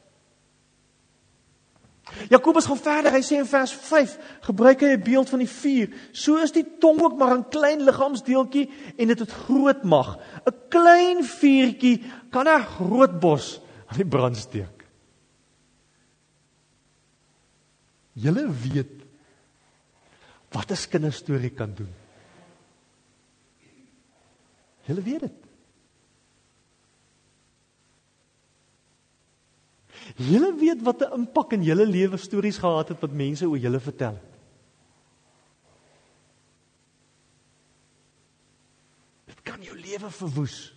Jakobus 2.30 2.65
gaan 2.65 2.78
verder. 2.78 3.13
Hy 3.13 3.22
sê 3.26 3.39
in 3.39 3.50
vers 3.50 3.74
5 3.74 4.17
gebruik 4.48 4.82
hy 4.82 4.93
'n 4.98 5.04
beeld 5.04 5.30
van 5.30 5.39
die 5.39 5.50
vuur. 5.50 5.88
So 6.12 6.38
is 6.38 6.52
die 6.52 6.65
tong 6.80 7.02
ook 7.02 7.17
maar 7.17 7.38
'n 7.38 7.50
klein 7.50 7.84
liggaamsdeeltjie 7.84 8.69
en 8.98 9.08
dit 9.08 9.19
het 9.19 9.32
groot 9.32 9.84
mag. 9.84 10.19
'n 10.45 10.54
Klein 10.69 11.24
vuurtjie 11.24 12.04
kan 12.30 12.48
'n 12.48 12.65
groot 12.78 13.19
bos 13.19 13.62
aan 13.88 13.98
die 13.98 14.06
brand 14.06 14.38
steek. 14.38 14.86
Julle 18.13 18.48
weet 18.52 19.06
wat 20.52 20.72
'n 20.72 20.89
kinderstorie 20.89 21.54
kan 21.54 21.74
doen. 21.74 21.93
Julle 24.86 25.02
weet 25.02 25.19
dit. 25.19 25.38
Julle 30.15 30.56
weet 30.58 30.82
wat 30.82 31.02
'n 31.02 31.13
impak 31.13 31.54
in 31.54 31.63
julle 31.63 31.86
lewe 31.86 32.17
stories 32.17 32.58
gehad 32.58 32.88
het 32.89 33.00
wat 33.00 33.12
mense 33.12 33.45
oor 33.45 33.58
julle 33.58 33.80
vertel 33.80 34.13
het. 34.13 34.30
Dit 39.26 39.41
kan 39.41 39.62
jou 39.62 39.78
lewe 39.78 40.10
verwoes. 40.10 40.74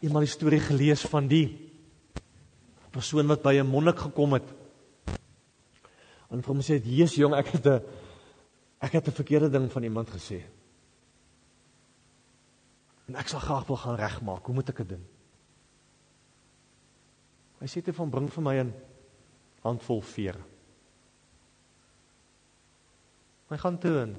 Eenmal 0.00 0.20
die 0.20 0.32
storie 0.32 0.60
gelees 0.60 1.00
van 1.00 1.28
die 1.28 1.70
persoon 2.90 3.26
wat 3.26 3.42
by 3.42 3.54
'n 3.60 3.66
monnik 3.66 3.98
gekom 3.98 4.32
het. 4.32 4.48
En 6.30 6.42
hom 6.44 6.60
sê: 6.60 6.80
"Jesus 6.82 7.16
jong, 7.16 7.34
ek 7.34 7.46
het 7.46 7.66
'n 7.66 7.82
ek 8.80 8.92
het 8.92 9.08
'n 9.08 9.12
verkeerde 9.12 9.50
ding 9.50 9.72
van 9.72 9.82
iemand 9.82 10.10
gesê." 10.10 10.59
En 13.10 13.18
ek 13.18 13.32
sal 13.32 13.42
graag 13.42 13.66
wil 13.66 13.80
gaan 13.82 13.98
regmaak. 13.98 14.46
Hoe 14.46 14.54
moet 14.54 14.68
ek 14.70 14.84
dit 14.84 14.92
doen? 14.94 15.02
Hy 17.58 17.68
sê 17.68 17.82
te 17.82 17.92
van 17.92 18.10
bring 18.12 18.28
vir 18.30 18.44
my 18.46 18.54
'n 18.62 18.72
handvol 19.66 20.00
vere. 20.00 20.40
Hy 23.50 23.56
gaan 23.58 23.78
toe 23.78 23.96
en 23.98 24.16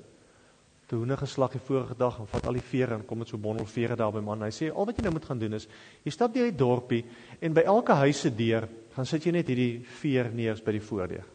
toe 0.87 0.99
hoene 0.99 1.15
geslag 1.17 1.53
die 1.55 1.63
vorige 1.63 1.95
dag 1.95 2.19
en 2.19 2.27
vat 2.27 2.47
al 2.47 2.53
die 2.59 2.67
vere 2.67 2.95
en 2.95 3.05
kom 3.07 3.17
met 3.17 3.29
so 3.31 3.37
bondel 3.37 3.65
vere 3.65 3.95
daar 3.95 4.11
by 4.11 4.19
man. 4.19 4.41
Hy 4.41 4.51
sê 4.51 4.69
al 4.75 4.85
wat 4.85 4.97
jy 4.97 5.03
nou 5.03 5.13
moet 5.13 5.25
gaan 5.25 5.39
doen 5.39 5.53
is 5.53 5.67
jy 6.03 6.11
stap 6.11 6.33
deur 6.33 6.51
die 6.51 6.57
dorpie 6.57 7.05
en 7.39 7.53
by 7.53 7.61
elke 7.61 7.93
huis 7.93 8.19
se 8.19 8.29
deur 8.29 8.67
gaan 8.91 9.05
sit 9.05 9.25
jy 9.25 9.31
net 9.31 9.47
hierdie 9.47 9.85
veer 10.01 10.31
neer 10.33 10.61
by 10.65 10.71
die 10.71 10.83
voordeur. 10.83 11.25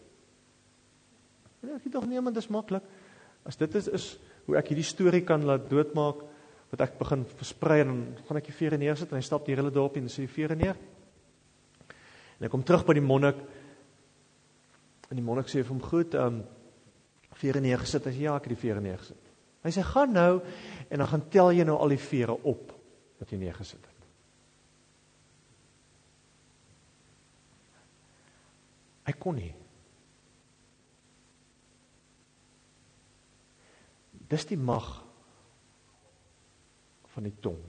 En 1.63 1.71
ek 1.71 1.93
tog 1.93 2.05
nee 2.07 2.21
man, 2.21 2.35
dis 2.35 2.51
maklik. 2.51 2.83
As 3.45 3.57
dit 3.57 3.75
is 3.75 3.89
is 3.89 4.19
hoe 4.47 4.57
ek 4.57 4.69
hierdie 4.69 4.85
storie 4.85 5.25
kan 5.25 5.43
laat 5.43 5.71
doodmaak 5.71 6.36
wat 6.77 6.91
ek 6.91 6.99
begin 7.01 7.23
versprei 7.39 7.81
en 7.81 7.93
gaan 8.29 8.37
ek 8.37 8.51
die 8.51 8.57
vere 8.57 8.77
neersit 8.77 9.09
en 9.09 9.17
hy 9.17 9.25
stap 9.25 9.47
die 9.47 9.55
hele 9.57 9.73
dorp 9.73 9.97
en 9.97 10.11
sê 10.13 10.27
die 10.27 10.33
vere 10.33 10.57
neer. 10.59 10.77
En 12.37 12.45
ek 12.45 12.53
kom 12.53 12.65
terug 12.67 12.85
by 12.85 12.99
die 12.99 13.05
monnik. 13.05 13.39
En 15.09 15.17
die 15.17 15.25
monnik 15.25 15.49
sê 15.49 15.63
vir 15.63 15.73
hom: 15.73 15.81
"Goed, 15.81 16.15
ehm 16.15 16.43
um, 16.43 16.43
vere 17.41 17.63
neergesit." 17.65 18.05
Hy 18.05 18.13
sê: 18.13 18.25
"Ja, 18.27 18.37
ek 18.37 18.45
het 18.45 18.53
die 18.53 18.61
vere 18.61 18.81
neergesit." 18.85 19.33
Hy 19.65 19.73
sê: 19.73 19.83
"Gaan 19.83 20.13
nou 20.13 20.43
en 20.91 20.99
dan 20.99 21.09
gaan 21.09 21.29
tel 21.31 21.53
jy 21.53 21.65
nou 21.65 21.79
al 21.79 21.89
die 21.89 22.03
vere 22.11 22.37
op 22.37 22.73
wat 23.19 23.33
jy 23.33 23.39
neergesit 23.39 23.81
het." 23.81 23.93
Hy 29.07 29.13
kon 29.13 29.35
nie. 29.35 29.55
Dis 34.29 34.45
die 34.45 34.59
mag 34.59 35.06
van 37.17 37.25
die 37.25 37.35
tong. 37.41 37.61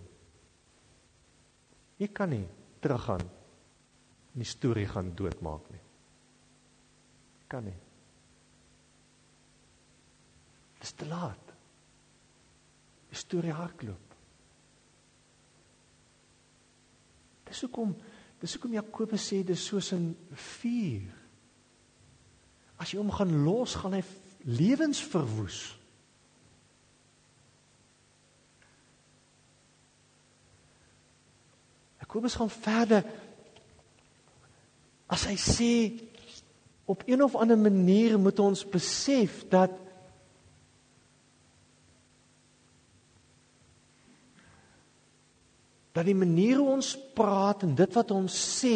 Jy 1.97 2.11
kan 2.13 2.29
nie 2.35 2.45
teruggaan 2.83 3.23
en 3.23 4.43
die 4.43 4.47
storie 4.47 4.85
gaan 4.85 5.15
doodmaak 5.17 5.69
nie. 5.73 5.83
Kan 7.47 7.69
nie. 7.71 7.77
Dis 10.77 10.93
te 10.93 11.07
laat. 11.07 11.47
die 13.07 13.15
storie 13.15 13.53
hardloop. 13.55 14.15
Dis 17.47 17.63
hoekom 17.63 17.95
dis 18.37 18.53
hoekom 18.53 18.75
Jakobus 18.75 19.23
sê 19.31 19.39
dis 19.47 19.63
soos 19.65 19.93
'n 19.93 20.15
vuur. 20.29 21.13
As 22.77 22.91
jy 22.91 22.99
hom 22.99 23.11
gaan 23.11 23.43
los, 23.43 23.75
gaan 23.75 23.93
hy 23.93 24.03
lewens 24.45 25.01
verwoes. 25.01 25.76
Jakobus 32.17 32.35
gaan 32.35 32.49
verder 32.49 33.03
as 35.05 35.27
hy 35.29 35.35
sê 35.37 35.73
op 36.89 37.03
een 37.05 37.21
of 37.21 37.35
ander 37.37 37.57
manier 37.57 38.17
moet 38.17 38.39
ons 38.41 38.63
besef 38.65 39.43
dat 39.51 39.69
dat 45.93 46.09
die 46.09 46.17
manier 46.17 46.57
hoe 46.57 46.73
ons 46.79 46.95
praat 47.13 47.67
en 47.69 47.77
dit 47.77 48.01
wat 48.01 48.15
ons 48.17 48.41
sê 48.57 48.73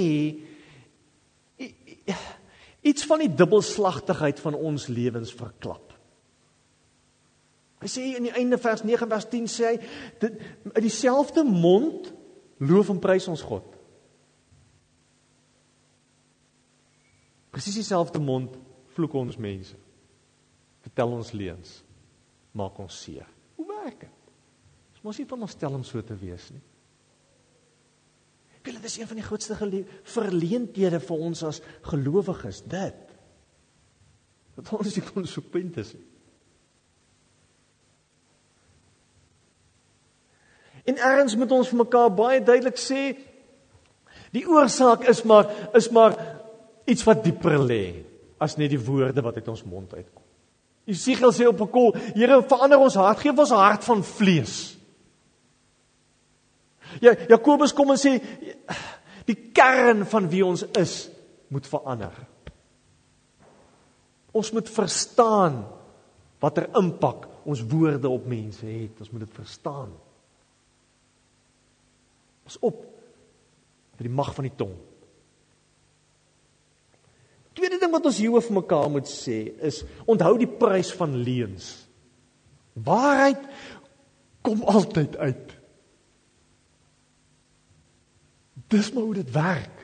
iets 2.85 3.09
van 3.09 3.25
die 3.25 3.33
dubbelslagtigheid 3.41 4.37
van 4.45 4.53
ons 4.53 4.85
lewens 4.85 5.33
verklap. 5.33 5.97
Hy 7.81 7.89
sê 7.89 8.07
in 8.21 8.29
die 8.29 8.37
einde 8.37 8.61
vers 8.61 8.85
9 8.85 9.09
vers 9.09 9.29
10 9.33 9.49
sê 9.49 9.69
hy 9.73 9.77
dit 10.21 10.41
uit 10.77 10.83
dieselfde 10.85 11.49
mond 11.49 12.13
loof 12.61 12.91
en 12.93 12.99
prys 13.01 13.27
ons 13.31 13.43
God. 13.45 13.67
Presies 17.51 17.81
dieselfde 17.81 18.21
mond 18.23 18.55
vloek 18.95 19.15
ons 19.19 19.37
mense. 19.41 19.77
Vertel 20.85 21.15
ons 21.17 21.31
leuns. 21.35 21.77
Maak 22.57 22.79
ons 22.83 22.97
seer. 23.03 23.27
Hoe 23.57 23.67
werk 23.67 24.05
dit? 24.05 24.29
Ons 24.95 25.05
mos 25.05 25.19
nie 25.19 25.27
van 25.29 25.47
ons 25.47 25.55
stel 25.57 25.75
om 25.75 25.83
so 25.87 26.03
te 26.05 26.17
wees 26.17 26.49
nie. 26.53 26.63
Dit 28.61 28.85
is 28.85 28.97
een 28.97 29.09
van 29.09 29.17
die 29.17 29.25
grootste 29.25 29.55
verleenthede 29.57 30.99
vir 31.01 31.23
ons 31.25 31.41
as 31.45 31.59
gelowiges, 31.85 32.61
dit. 32.69 33.11
Dat 34.57 34.71
ons 34.77 34.95
nie 34.97 35.05
konsekwent 35.05 35.79
is 35.81 35.93
nie. 35.97 36.10
En 40.85 40.97
erns 40.97 41.35
moet 41.35 41.51
ons 41.51 41.69
vir 41.69 41.77
mekaar 41.83 42.09
baie 42.15 42.41
duidelik 42.41 42.79
sê 42.81 43.11
die 44.31 44.45
oorsaak 44.47 45.03
is 45.11 45.23
maar 45.27 45.49
is 45.77 45.89
maar 45.91 46.15
iets 46.89 47.03
wat 47.03 47.23
dieper 47.23 47.59
lê 47.59 47.83
as 48.41 48.57
net 48.57 48.71
die 48.73 48.81
woorde 48.81 49.21
wat 49.21 49.37
uit 49.37 49.47
ons 49.51 49.63
mond 49.63 49.93
uitkom. 49.93 50.23
Jesegiel 50.89 51.31
sê 51.31 51.45
op 51.47 51.61
'n 51.61 51.69
kol, 51.69 51.93
Here, 52.15 52.41
verander 52.41 52.79
ons 52.79 52.95
hart, 52.95 53.19
gee 53.19 53.31
ons 53.31 53.51
'n 53.51 53.55
hart 53.55 53.83
van 53.83 54.03
vlees. 54.03 54.77
Ja 56.99 57.13
Jakobus 57.29 57.73
kom 57.73 57.91
en 57.91 57.97
sê 57.97 58.19
die 59.25 59.51
kern 59.53 60.05
van 60.05 60.29
wie 60.29 60.45
ons 60.45 60.63
is 60.75 61.09
moet 61.47 61.67
verander. 61.67 62.13
Ons 64.31 64.51
moet 64.51 64.69
verstaan 64.69 65.65
watter 66.39 66.69
impak 66.75 67.27
ons 67.43 67.61
woorde 67.67 68.09
op 68.09 68.25
mense 68.25 68.65
het. 68.65 68.99
Ons 68.99 69.11
moet 69.11 69.19
dit 69.25 69.33
verstaan. 69.33 69.91
Pas 72.43 72.57
op 72.61 72.81
vir 73.97 74.07
die 74.07 74.15
mag 74.15 74.33
van 74.33 74.47
die 74.47 74.55
tong. 74.57 74.73
Tweede 77.53 77.77
ding 77.81 77.91
wat 77.91 78.07
ons 78.07 78.19
hier 78.21 78.31
oor 78.31 78.47
mekaar 78.55 78.89
moet 78.89 79.09
sê 79.11 79.43
is 79.67 79.81
onthou 80.09 80.33
die 80.39 80.49
prys 80.49 80.93
van 80.95 81.17
leuns. 81.25 81.73
Waarheid 82.73 83.43
kom 84.41 84.63
altyd 84.63 85.17
uit. 85.19 85.53
Dis 88.71 88.89
maar 88.95 89.03
hoe 89.03 89.19
dit 89.19 89.31
werk. 89.35 89.77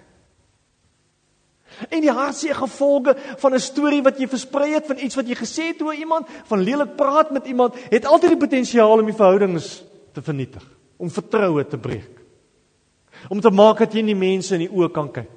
En 1.91 2.01
die 2.01 2.11
hartseer 2.11 2.55
gevolge 2.57 3.13
van 3.37 3.53
'n 3.53 3.59
storie 3.59 4.01
wat 4.01 4.17
jy 4.17 4.27
versprei 4.27 4.73
het 4.73 4.87
van 4.87 4.97
iets 4.97 5.15
wat 5.15 5.27
jy 5.27 5.35
gesê 5.35 5.63
het 5.75 5.81
oor 5.81 5.93
iemand, 5.93 6.27
van 6.45 6.63
lelik 6.63 6.95
praat 6.95 7.31
met 7.31 7.45
iemand, 7.45 7.75
het 7.89 8.05
altyd 8.05 8.29
die 8.29 8.47
potensiaal 8.47 8.99
om 8.99 9.05
die 9.05 9.13
verhoudings 9.13 9.83
te 10.13 10.21
vernietig, 10.21 10.63
om 10.97 11.09
vertroue 11.09 11.67
te 11.67 11.77
breek. 11.77 12.16
Om 13.29 13.41
te 13.41 13.51
maak 13.51 13.81
dat 13.83 13.93
jy 13.93 14.03
nie 14.05 14.17
mense 14.17 14.55
in 14.55 14.65
die 14.65 14.71
oë 14.71 14.91
kan 14.93 15.09
kyk. 15.13 15.33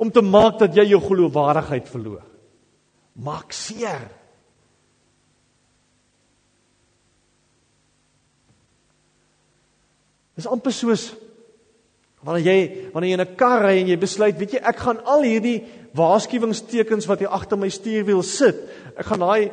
Om 0.00 0.10
te 0.10 0.22
maak 0.24 0.58
dat 0.62 0.76
jy 0.76 0.86
jou 0.90 1.00
geloofwaardigheid 1.04 1.88
verloor. 1.90 2.22
Maak 3.14 3.52
seer. 3.54 4.08
Dis 10.34 10.48
amper 10.50 10.74
soos 10.74 11.12
wanneer 12.24 12.46
jy 12.48 12.58
wanneer 12.94 13.10
jy 13.10 13.16
in 13.18 13.20
'n 13.20 13.36
kar 13.36 13.62
ry 13.62 13.80
en 13.80 13.88
jy 13.88 13.96
besluit, 13.96 14.38
weet 14.38 14.54
jy, 14.54 14.60
ek 14.64 14.76
gaan 14.76 14.98
al 15.04 15.22
hierdie 15.22 15.64
waarskuwingstekens 15.94 17.06
wat 17.06 17.18
hier 17.18 17.28
agter 17.28 17.58
my 17.58 17.68
stuurwiel 17.68 18.22
sit, 18.22 18.56
ek 18.96 19.06
gaan 19.06 19.20
daai 19.20 19.52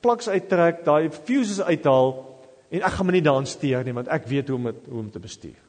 plaks 0.00 0.28
uittrek, 0.28 0.84
daai 0.84 1.10
fuses 1.10 1.60
uithaal 1.60 2.35
en 2.70 2.82
ek 2.82 2.96
gaan 2.96 3.06
my 3.06 3.12
nie 3.12 3.24
daaraan 3.24 3.46
steur 3.46 3.84
nie 3.84 3.94
want 3.94 4.08
ek 4.12 4.26
weet 4.30 4.48
hoe 4.48 4.58
om 4.58 4.70
het, 4.70 4.86
hoe 4.90 5.00
om 5.00 5.10
te 5.10 5.22
bestuur. 5.22 5.60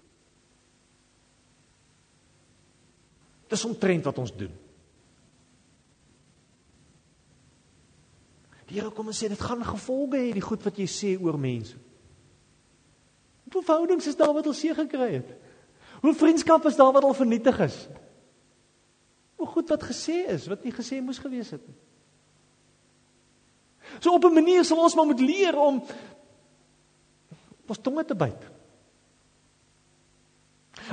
Dis 3.47 3.65
omtrent 3.65 4.03
wat 4.03 4.17
ons 4.17 4.33
doen. 4.35 4.53
Die 8.67 8.79
Here 8.79 8.91
kom 8.91 9.07
en 9.07 9.15
sê 9.15 9.29
dit 9.31 9.39
gaan 9.39 9.63
gevolge 9.63 10.19
hê 10.19 10.31
die 10.35 10.43
goed 10.43 10.65
wat 10.67 10.79
jy 10.79 10.87
sê 10.91 11.13
oor 11.15 11.37
mense. 11.39 11.77
Hoe 13.53 13.63
verhoudings 13.63 14.09
is 14.11 14.17
daar 14.19 14.33
wat 14.35 14.49
al 14.49 14.55
seë 14.57 14.75
gekry 14.75 15.13
het? 15.13 15.29
Hoe 16.03 16.13
vriendskap 16.13 16.65
is 16.67 16.75
daar 16.75 16.91
wat 16.93 17.05
al 17.07 17.15
vernietig 17.15 17.59
is? 17.63 17.77
Hoe 19.39 19.47
goed 19.47 19.69
wat 19.71 19.85
gesê 19.87 20.25
is, 20.33 20.49
wat 20.51 20.65
nie 20.65 20.73
gesê 20.75 20.99
moes 21.01 21.21
gewees 21.21 21.53
het 21.55 21.63
nie. 21.63 21.77
So 24.03 24.13
op 24.13 24.25
'n 24.25 24.33
manier 24.33 24.65
sal 24.65 24.83
ons 24.83 24.95
maar 24.95 25.05
moet 25.05 25.19
leer 25.19 25.55
om 25.55 25.81
ons 27.73 27.83
tonge 27.83 28.05
te 28.07 28.15
byt. 28.17 28.47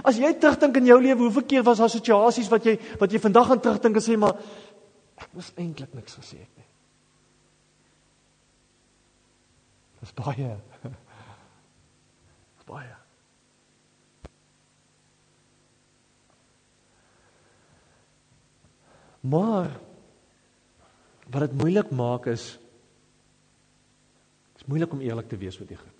As 0.02 0.18
jy 0.18 0.32
terugdink 0.40 0.80
in 0.80 0.88
jou 0.88 0.98
lewe, 1.02 1.26
hoeveel 1.26 1.46
keer 1.46 1.64
was 1.66 1.82
daar 1.82 1.92
situasies 1.92 2.50
wat 2.50 2.66
jy 2.66 2.78
wat 3.00 3.12
jy 3.12 3.20
vandag 3.22 3.52
aan 3.54 3.62
terugdink 3.62 4.00
en 4.00 4.04
sê 4.04 4.16
maar 4.18 4.40
ek 5.20 5.30
moes 5.36 5.52
eintlik 5.60 5.94
niks 5.94 6.18
gesê 6.18 6.40
het 6.40 6.50
nie. 6.58 6.68
Dis 10.02 10.14
baie 10.18 10.50
baie. 12.68 12.94
Maar 19.24 19.70
wat 21.32 21.40
dit 21.40 21.52
moeilik 21.60 21.90
maak 21.90 22.26
is 22.26 22.58
is 24.56 24.64
moeilik 24.68 24.92
om 24.92 25.00
eerlik 25.00 25.28
te 25.28 25.36
wees 25.36 25.58
met 25.58 25.68
die 25.68 25.78
goed. 25.80 25.93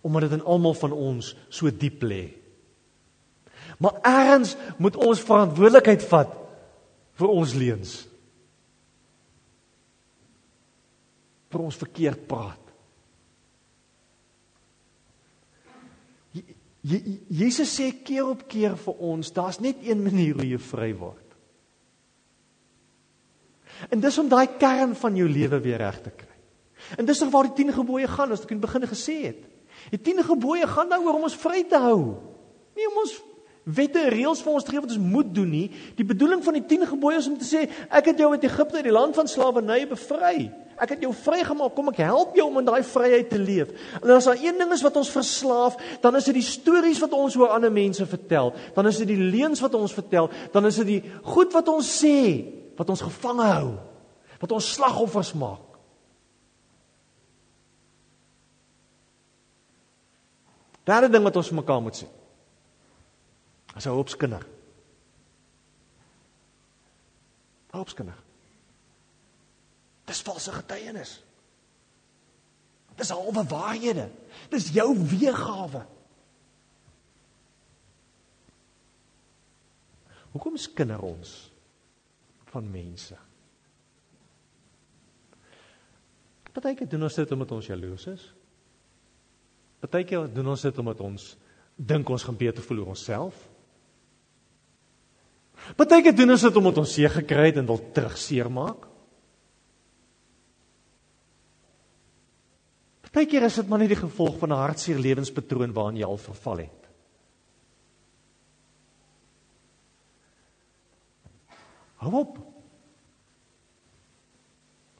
Omdat 0.00 0.28
dit 0.28 0.38
in 0.38 0.44
almal 0.44 0.74
van 0.74 0.92
ons 0.92 1.34
so 1.48 1.70
diep 1.70 2.02
lê. 2.02 2.24
Maar 3.80 4.00
eers 4.04 4.56
moet 4.78 4.96
ons 4.96 5.20
verantwoordelikheid 5.24 6.04
vat 6.08 6.32
vir 7.20 7.28
ons 7.28 7.54
leuns. 7.56 7.98
vir 11.50 11.64
ons 11.66 11.78
verkeerd 11.82 12.26
praat. 12.30 12.58
Jesus 16.80 17.68
sê 17.74 17.90
keer 18.06 18.30
op 18.30 18.46
keer 18.48 18.76
vir 18.80 19.02
ons, 19.04 19.32
daar's 19.36 19.58
net 19.60 19.82
een 19.84 20.00
manier 20.00 20.38
hoe 20.38 20.46
jy 20.48 20.60
vry 20.70 20.90
word. 20.96 21.26
En 23.92 24.00
dis 24.00 24.18
om 24.20 24.28
daai 24.30 24.56
kern 24.60 24.94
van 24.96 25.16
jou 25.16 25.26
lewe 25.28 25.60
weer 25.64 25.80
reg 25.82 25.98
te 26.04 26.12
kry. 26.12 26.28
En 26.96 27.06
dis 27.08 27.20
nog 27.20 27.32
waar 27.34 27.48
die 27.50 27.58
10 27.58 27.74
gebooie 27.76 28.08
gaan, 28.08 28.32
as 28.32 28.46
ek 28.46 28.54
in 28.54 28.60
die 28.60 28.66
begin 28.66 28.86
gesê 28.88 29.16
het. 29.26 29.42
Die 29.90 30.00
10 30.00 30.24
gebooie 30.28 30.68
gaan 30.68 30.90
daaroor 30.92 31.18
om 31.18 31.26
ons 31.28 31.38
vry 31.40 31.64
te 31.68 31.80
hou. 31.80 32.16
Nie 32.76 32.88
om 32.90 33.02
ons 33.02 33.16
wette 33.64 34.00
en 34.00 34.12
reëls 34.12 34.40
vir 34.44 34.52
ons 34.52 34.64
te 34.64 34.72
gee 34.72 34.82
wat 34.82 34.92
ons 34.94 35.12
moet 35.12 35.28
doen 35.34 35.50
nie. 35.50 35.66
Die 35.98 36.06
bedoeling 36.06 36.42
van 36.44 36.56
die 36.58 36.64
10 36.66 36.88
gebooie 36.94 37.20
is 37.20 37.28
om 37.30 37.38
te 37.38 37.48
sê 37.48 37.66
ek 37.88 38.12
het 38.12 38.22
jou 38.22 38.30
uit 38.32 38.46
Egipte 38.48 38.80
uit 38.80 38.88
die 38.88 38.94
land 38.94 39.16
van 39.18 39.30
slawerny 39.30 39.82
bevry. 39.90 40.50
Ek 40.80 40.94
het 40.94 41.02
jou 41.04 41.10
vrygemaak, 41.12 41.74
kom 41.76 41.90
ek 41.92 42.00
help 42.06 42.36
jou 42.38 42.46
om 42.48 42.56
in 42.62 42.68
daai 42.70 42.80
vryheid 42.88 43.28
te 43.28 43.38
leef. 43.40 43.72
En 44.00 44.14
as 44.14 44.30
daar 44.30 44.40
een 44.40 44.56
ding 44.56 44.70
is 44.72 44.84
wat 44.84 44.96
ons 44.96 45.10
verslaaf, 45.12 45.76
dan 46.00 46.16
is 46.16 46.30
dit 46.30 46.38
die 46.38 46.46
stories 46.46 47.02
wat 47.04 47.12
ons 47.16 47.36
oor 47.36 47.52
ander 47.52 47.72
mense 47.72 48.06
vertel. 48.08 48.54
Dan 48.76 48.88
is 48.88 49.02
dit 49.02 49.10
die 49.12 49.20
leuns 49.20 49.60
wat 49.60 49.76
ons 49.76 49.92
vertel, 49.92 50.30
dan 50.54 50.70
is 50.70 50.80
dit 50.80 50.94
die 50.94 51.02
goed 51.34 51.52
wat 51.52 51.68
ons 51.68 51.90
sê 52.00 52.16
wat 52.80 52.88
ons 52.88 53.04
gevange 53.04 53.44
hou, 53.44 53.74
wat 54.40 54.54
ons 54.56 54.70
slagoffers 54.72 55.34
maak. 55.36 55.69
Derde 60.90 61.10
ding 61.12 61.22
wat 61.22 61.38
ons 61.38 61.52
mekaar 61.54 61.82
moet 61.84 62.02
sê. 62.02 62.08
As 63.78 63.86
'n 63.86 63.94
hoopskinder. 63.94 64.46
Hoopskinder. 67.70 68.18
Dis 70.04 70.22
valse 70.22 70.52
getuienis. 70.52 71.22
Dis 72.96 73.10
halwe 73.10 73.44
waarhede. 73.44 74.10
Dis 74.50 74.72
jou 74.74 74.90
weergawe. 74.98 75.86
Hoekom 80.30 80.56
skinder 80.56 81.00
ons 81.02 81.52
van 82.50 82.70
mense? 82.70 83.16
Partykeer 86.52 86.88
doen 86.88 87.02
ons 87.06 87.14
dit 87.14 87.32
omdat 87.32 87.52
ons 87.52 87.66
jaloers 87.66 88.06
is. 88.06 88.34
Partykeer 89.80 90.28
doen 90.32 90.52
ons 90.52 90.66
dit 90.66 90.78
omdat 90.82 91.00
ons 91.00 91.30
dink 91.76 92.10
ons 92.12 92.26
gaan 92.26 92.36
beter 92.36 92.64
voel 92.64 92.82
oor 92.82 92.92
onsself. 92.94 93.36
Partykeer 95.76 96.16
doen 96.16 96.36
ons 96.36 96.44
dit 96.44 96.60
omdat 96.60 96.80
ons 96.82 96.94
seer 96.94 97.12
gekry 97.14 97.50
het 97.50 97.60
en 97.60 97.68
wil 97.68 97.80
terugseer 97.96 98.50
maak. 98.52 98.86
Partykeer 103.08 103.48
is 103.48 103.56
dit 103.58 103.68
maar 103.68 103.80
net 103.82 103.90
die 103.94 104.02
gevolg 104.02 104.36
van 104.38 104.52
'n 104.52 104.62
hartseer 104.62 104.98
lewenspatroon 104.98 105.72
waarin 105.72 105.96
jy 105.96 106.06
al 106.06 106.16
verval 106.16 106.58
het. 106.58 106.80
Hou 112.00 112.14
op. 112.14 112.38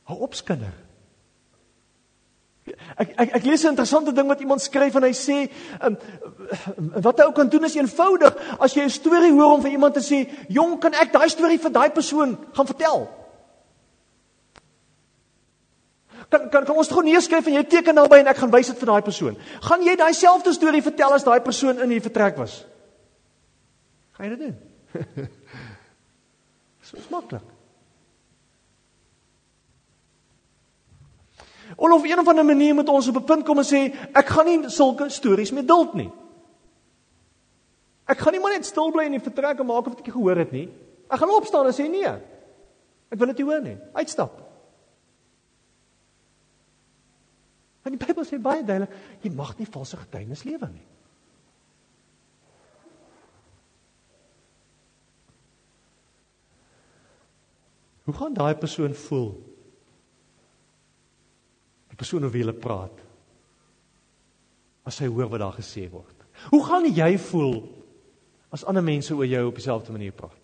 Hou 0.04 0.18
op 0.20 0.34
skinder. 0.34 0.89
Ek 2.96 3.14
ek 3.16 3.35
ek 3.37 3.44
lees 3.44 3.64
'n 3.64 3.72
interessante 3.72 4.12
ding 4.12 4.28
wat 4.28 4.40
iemand 4.40 4.61
skryf 4.61 4.94
en 4.96 5.02
hy 5.02 5.12
sê 5.12 5.50
um, 5.83 5.96
wat 7.02 7.18
hy 7.18 7.24
ook 7.24 7.35
kan 7.35 7.48
doen 7.48 7.64
is 7.64 7.76
eenvoudig 7.76 8.35
as 8.59 8.74
jy 8.74 8.85
'n 8.85 8.90
storie 8.90 9.33
hoor 9.33 9.54
om 9.54 9.62
vir 9.62 9.72
iemand 9.72 9.94
te 9.94 10.00
sê, 10.00 10.28
"Jong, 10.48 10.80
kan 10.80 10.94
ek 10.94 11.12
daai 11.12 11.28
storie 11.28 11.59
vir 11.59 11.70
daai 11.70 11.90
persoon 11.90 12.38
gaan 12.52 12.66
vertel?" 12.66 13.09
Kan 16.30 16.50
kan 16.50 16.64
kan 16.64 16.76
ons 16.76 16.88
gou 16.88 17.02
neerskryf 17.02 17.46
en 17.46 17.54
jy 17.54 17.64
teken 17.64 17.94
naby 17.94 18.20
en 18.20 18.28
ek 18.28 18.37
gaan 18.37 18.50
wys 18.50 18.66
dit 18.66 18.78
vir 18.78 18.87
daai 18.87 19.02
persoon. 19.02 19.37
Gaan 19.61 19.83
jy 19.83 19.96
daai 19.96 20.14
selfde 20.14 20.52
storie 20.52 20.83
vertel 20.83 21.12
as 21.12 21.24
daai 21.24 21.40
persoon 21.40 21.80
in 21.80 21.88
die 21.88 22.00
vertrek 22.00 22.37
was? 22.37 22.64
Gaan 24.12 24.30
jy 24.30 24.37
dit 24.37 24.46
doen? 24.46 24.56
Dis 26.90 27.11
maklik. 27.11 27.42
Of 31.76 31.92
op 31.92 32.04
'n 32.04 32.18
of 32.18 32.28
ander 32.28 32.44
manier 32.44 32.74
moet 32.74 32.88
ons 32.88 33.09
op 33.09 33.16
'n 33.16 33.24
punt 33.24 33.44
kom 33.44 33.59
en 33.59 33.64
sê 33.64 33.94
ek 34.12 34.26
gaan 34.26 34.46
nie 34.46 34.68
sulke 34.68 35.09
stories 35.09 35.52
meer 35.52 35.66
duld 35.66 35.94
nie. 35.94 36.11
Ek 38.06 38.18
gaan 38.18 38.33
nie 38.33 38.40
maar 38.40 38.52
net 38.52 38.66
stil 38.66 38.90
bly 38.90 39.04
in 39.04 39.12
die 39.12 39.20
vertrek 39.20 39.59
en 39.59 39.66
maak 39.66 39.87
of 39.87 39.98
ek 39.98 40.12
gehoor 40.12 40.37
het 40.37 40.52
nie. 40.52 40.68
Ek 41.11 41.18
gaan 41.18 41.30
opstaan 41.30 41.66
en 41.66 41.72
sê 41.72 41.88
nee. 41.90 42.12
Ek 43.11 43.18
wil 43.18 43.26
dit 43.26 43.38
nie 43.38 43.46
hoor 43.46 43.61
nie. 43.61 43.76
Uitstap. 43.92 44.50
Want 47.83 47.98
die 47.98 48.06
Bybel 48.06 48.24
sê 48.24 48.38
baie 48.38 48.64
duidelik, 48.64 48.92
jy 49.22 49.30
mag 49.30 49.59
nie 49.59 49.66
valse 49.66 49.96
getuienis 49.96 50.44
lewe 50.44 50.68
nie. 50.68 50.87
Hoe 58.04 58.14
gaan 58.14 58.35
daai 58.35 58.54
persoon 58.59 58.94
voel 58.94 59.49
persoon 62.00 62.24
oor 62.24 62.32
wie 62.32 62.44
hulle 62.44 62.56
praat 62.56 63.06
as 64.88 64.98
hy 65.02 65.10
hoor 65.12 65.28
wat 65.30 65.42
daar 65.42 65.58
gesê 65.58 65.84
word. 65.92 66.16
Hoe 66.50 66.62
gaan 66.64 66.88
jy 66.88 67.12
voel 67.20 67.58
as 68.50 68.64
ander 68.64 68.84
mense 68.84 69.12
oor 69.14 69.28
jou 69.28 69.42
op 69.50 69.58
dieselfde 69.60 69.92
manier 69.92 70.14
praat? 70.16 70.38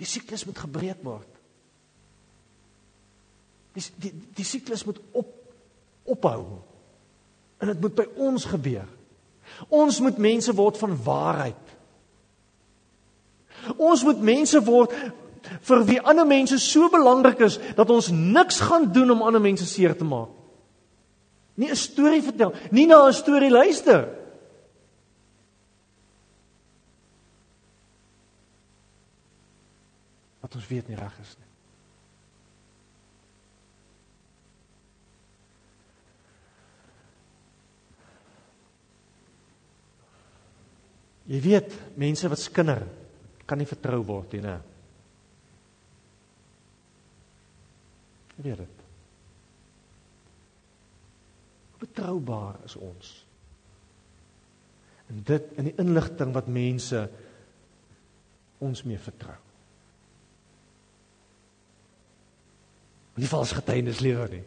Die 0.00 0.08
siklus 0.08 0.46
moet 0.48 0.58
gebreek 0.58 1.04
word. 1.06 1.30
Die 3.76 3.84
die 4.02 4.12
die 4.40 4.46
siklus 4.46 4.84
moet 4.88 4.98
op 5.12 5.30
ophou. 6.14 6.40
En 7.62 7.70
dit 7.70 7.80
moet 7.80 7.94
by 7.96 8.06
ons 8.26 8.48
gebeur. 8.48 8.88
Ons 9.68 10.00
moet 10.02 10.18
mense 10.18 10.52
word 10.56 10.80
van 10.80 10.96
waarheid. 11.04 11.70
Ons 13.76 14.02
moet 14.04 14.20
mense 14.20 14.60
word 14.66 14.92
vir 15.60 15.84
wie 15.84 16.00
ander 16.00 16.26
mense 16.26 16.58
so 16.58 16.88
belangrik 16.92 17.40
is 17.40 17.58
dat 17.76 17.90
ons 17.90 18.10
niks 18.10 18.60
gaan 18.60 18.92
doen 18.92 19.10
om 19.10 19.22
ander 19.22 19.40
mense 19.40 19.66
seer 19.66 19.96
te 19.96 20.04
maak. 20.04 20.28
Nie 21.56 21.70
'n 21.70 21.76
storie 21.76 22.22
vertel, 22.22 22.52
nie 22.70 22.86
na 22.86 23.06
'n 23.06 23.12
storie 23.12 23.50
luister. 23.50 24.08
Wat 30.40 30.54
ons 30.54 30.66
weet 30.68 30.88
nie 30.88 30.96
reg 30.96 31.18
is 31.20 31.36
nie. 31.38 31.44
Jy 41.26 41.40
weet, 41.40 41.72
mense 41.96 42.28
wat 42.28 42.38
skinder 42.38 42.82
kan 43.48 43.58
nie 43.58 43.68
vertrou 43.68 44.02
word 44.04 44.32
nie, 44.32 44.42
né? 44.44 44.58
Weet 48.36 48.56
dit. 48.56 48.82
Betroubaar 51.78 52.56
is 52.64 52.76
ons. 52.76 53.12
En 55.06 55.20
dit 55.24 55.52
in 55.60 55.68
die 55.68 55.76
inligting 55.78 56.32
wat 56.32 56.46
mense 56.48 57.04
ons 58.64 58.82
mee 58.82 58.98
vertrou. 58.98 59.36
Nie 63.14 63.30
vals 63.30 63.52
getuienis 63.54 64.02
lewer 64.02 64.30
nie. 64.32 64.44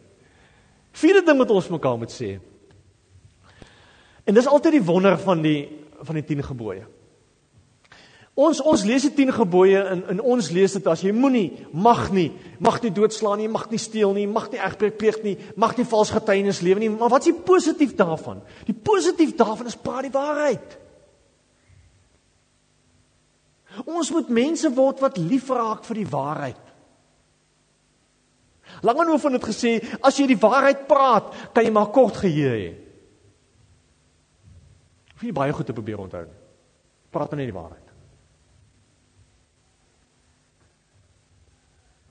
Vierde 0.98 1.22
ding 1.24 1.38
wat 1.40 1.52
ons 1.54 1.70
mekaar 1.72 1.98
moet 2.00 2.12
sê. 2.12 2.34
En 4.28 4.36
dis 4.36 4.48
altyd 4.50 4.76
die 4.76 4.84
wonder 4.84 5.16
van 5.20 5.44
die 5.44 5.60
van 5.98 6.14
die 6.14 6.22
10 6.22 6.44
gebooie. 6.46 6.84
Ons 8.38 8.60
ons 8.62 8.84
lees 8.86 9.02
die 9.02 9.10
10 9.16 9.32
gebooie 9.34 9.80
in 9.92 10.04
in 10.14 10.20
ons 10.22 10.52
lees 10.54 10.76
dit 10.76 10.84
as 10.86 11.00
jy 11.02 11.10
moenie, 11.10 11.48
mag 11.74 12.04
nie, 12.14 12.28
mag 12.62 12.76
nie 12.84 12.92
doodslaan 12.94 13.40
nie, 13.42 13.48
mag 13.50 13.64
nie 13.72 13.80
steel 13.82 14.12
nie, 14.14 14.28
mag 14.30 14.46
nie 14.52 14.60
egbreek 14.62 14.94
pleeg 15.00 15.18
nie, 15.24 15.32
mag 15.58 15.74
nie 15.74 15.86
vals 15.90 16.12
getuienis 16.14 16.60
lewe 16.62 16.84
nie. 16.84 16.90
Maar 16.92 17.10
wat 17.16 17.26
is 17.26 17.32
die 17.32 17.46
positief 17.48 17.96
daarvan? 17.98 18.44
Die 18.68 18.76
positief 18.76 19.34
daarvan 19.40 19.66
is 19.66 19.78
praat 19.82 20.06
die 20.06 20.14
waarheid. 20.14 20.76
Ons 23.90 24.12
moet 24.14 24.30
mense 24.30 24.70
word 24.74 25.02
wat 25.02 25.18
lief 25.18 25.50
raak 25.50 25.82
vir 25.88 26.00
die 26.04 26.08
waarheid. 26.12 26.62
Langeoor 28.86 29.18
van 29.18 29.34
dit 29.34 29.50
gesê, 29.50 29.74
as 30.04 30.18
jy 30.18 30.28
die 30.30 30.38
waarheid 30.38 30.86
praat, 30.86 31.34
kan 31.54 31.66
jy 31.66 31.74
maar 31.74 31.90
kort 31.90 32.22
geheue 32.22 32.54
hê. 32.54 32.70
Hoef 35.16 35.26
jy 35.26 35.34
baie 35.34 35.58
goed 35.58 35.66
te 35.66 35.74
probeer 35.74 36.06
onthou. 36.06 36.24
Praat 37.10 37.34
net 37.34 37.50
die 37.50 37.58
waarheid. 37.58 37.87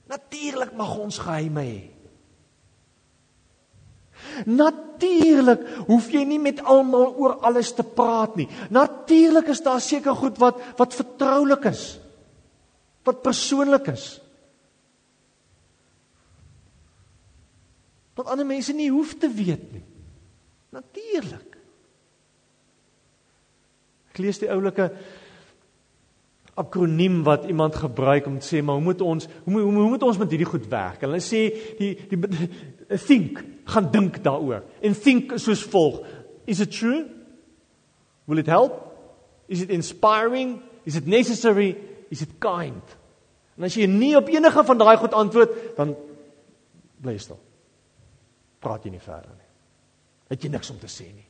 Natuurlik 0.08 0.72
mag 0.76 0.96
ons 0.96 1.20
geheime 1.20 1.64
hê. 1.64 1.80
Natuurlik 4.48 5.64
hoef 5.88 6.08
jy 6.12 6.24
nie 6.26 6.40
met 6.42 6.62
almal 6.66 7.12
oor 7.20 7.36
alles 7.46 7.70
te 7.76 7.84
praat 7.84 8.36
nie. 8.38 8.48
Natuurlik 8.74 9.50
is 9.52 9.62
daar 9.64 9.82
seker 9.84 10.16
goed 10.16 10.40
wat 10.42 10.60
wat 10.80 10.96
vertroulik 10.96 11.68
is. 11.70 11.84
Wat 13.06 13.22
persoonlik 13.24 13.92
is. 13.92 14.06
Wat 18.18 18.32
ander 18.32 18.48
mense 18.48 18.74
nie 18.74 18.90
hoef 18.90 19.14
te 19.20 19.30
weet 19.30 19.68
nie. 19.76 19.84
Natuurlik. 20.74 21.54
Ek 24.10 24.18
lees 24.22 24.40
die 24.42 24.50
oulike 24.50 24.90
akroniem 26.58 27.22
wat 27.26 27.46
iemand 27.48 27.76
gebruik 27.78 28.26
om 28.26 28.38
te 28.38 28.46
sê 28.46 28.62
maar 28.62 28.78
hoe 28.78 28.84
moet 28.84 29.00
ons 29.04 29.28
hoe 29.44 29.52
moet, 29.52 29.62
hoe 29.62 29.90
moet 29.94 30.02
ons 30.02 30.18
met 30.18 30.30
hierdie 30.34 30.48
goed 30.48 30.66
werk? 30.70 31.04
Hulle 31.06 31.20
sê 31.22 31.42
die, 31.78 31.92
die 32.10 32.98
think 33.06 33.42
gaan 33.68 33.90
dink 33.92 34.20
daaroor. 34.24 34.64
En 34.82 34.96
think 34.96 35.36
soos 35.38 35.62
volg: 35.72 36.02
Is 36.46 36.60
it 36.64 36.72
true? 36.74 37.06
Will 38.26 38.38
it 38.38 38.46
help? 38.46 38.80
Is 39.48 39.62
it 39.64 39.70
inspiring? 39.70 40.58
Is 40.84 40.96
it 40.96 41.06
necessary? 41.06 41.76
Is 42.10 42.22
it 42.22 42.38
kind? 42.40 42.96
En 43.58 43.66
as 43.66 43.76
jy 43.76 43.88
nie 43.90 44.14
op 44.16 44.28
enige 44.30 44.64
van 44.64 44.78
daai 44.78 44.96
goed 45.00 45.14
antwoord, 45.18 45.54
dan 45.76 45.94
bly 47.02 47.16
jy 47.16 47.22
stil. 47.24 47.40
Praat 48.62 48.84
jy 48.86 48.92
nie 48.94 49.02
verder 49.02 49.34
nie. 49.34 49.48
Het 50.30 50.44
jy 50.44 50.52
niks 50.52 50.70
om 50.70 50.78
te 50.80 50.90
sê 50.90 51.08
nie. 51.08 51.26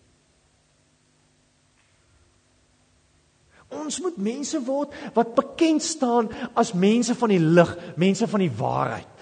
Ons 3.69 4.01
moet 4.01 4.17
mense 4.17 4.61
word 4.65 4.95
wat 5.17 5.35
bekend 5.37 5.85
staan 5.85 6.31
as 6.57 6.73
mense 6.73 7.15
van 7.15 7.33
die 7.35 7.43
lig, 7.43 7.75
mense 8.01 8.29
van 8.29 8.41
die 8.41 8.53
waarheid. 8.57 9.15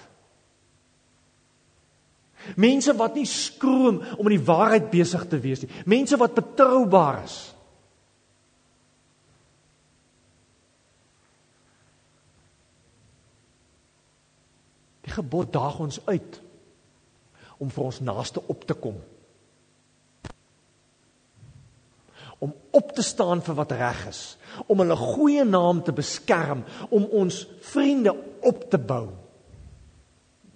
Mense 2.55 2.95
wat 2.95 3.17
nie 3.19 3.27
skroom 3.27 3.99
om 4.15 4.23
met 4.23 4.37
die 4.37 4.47
waarheid 4.47 4.87
besig 4.91 5.25
te 5.27 5.39
wees 5.43 5.63
nie. 5.63 5.71
Mense 5.89 6.15
wat 6.19 6.37
betroubaar 6.37 7.23
is. 7.25 7.35
Die 15.07 15.15
gebod 15.15 15.51
daag 15.55 15.79
ons 15.83 15.99
uit 16.07 16.41
om 17.57 17.71
vir 17.73 17.83
ons 17.89 17.99
naaste 18.05 18.43
op 18.47 18.63
te 18.69 18.75
kom. 18.77 18.99
Om 22.39 22.53
op 22.71 22.91
te 22.93 23.01
staan 23.01 23.41
vir 23.41 23.55
wat 23.57 23.71
reg 23.73 24.03
is, 24.11 24.21
om 24.69 24.79
hulle 24.83 24.95
goeie 24.95 25.45
naam 25.45 25.81
te 25.83 25.93
beskerm, 25.95 26.63
om 26.89 27.07
ons 27.17 27.47
vriende 27.71 28.13
op 28.45 28.67
te 28.69 28.77
bou. 28.77 29.07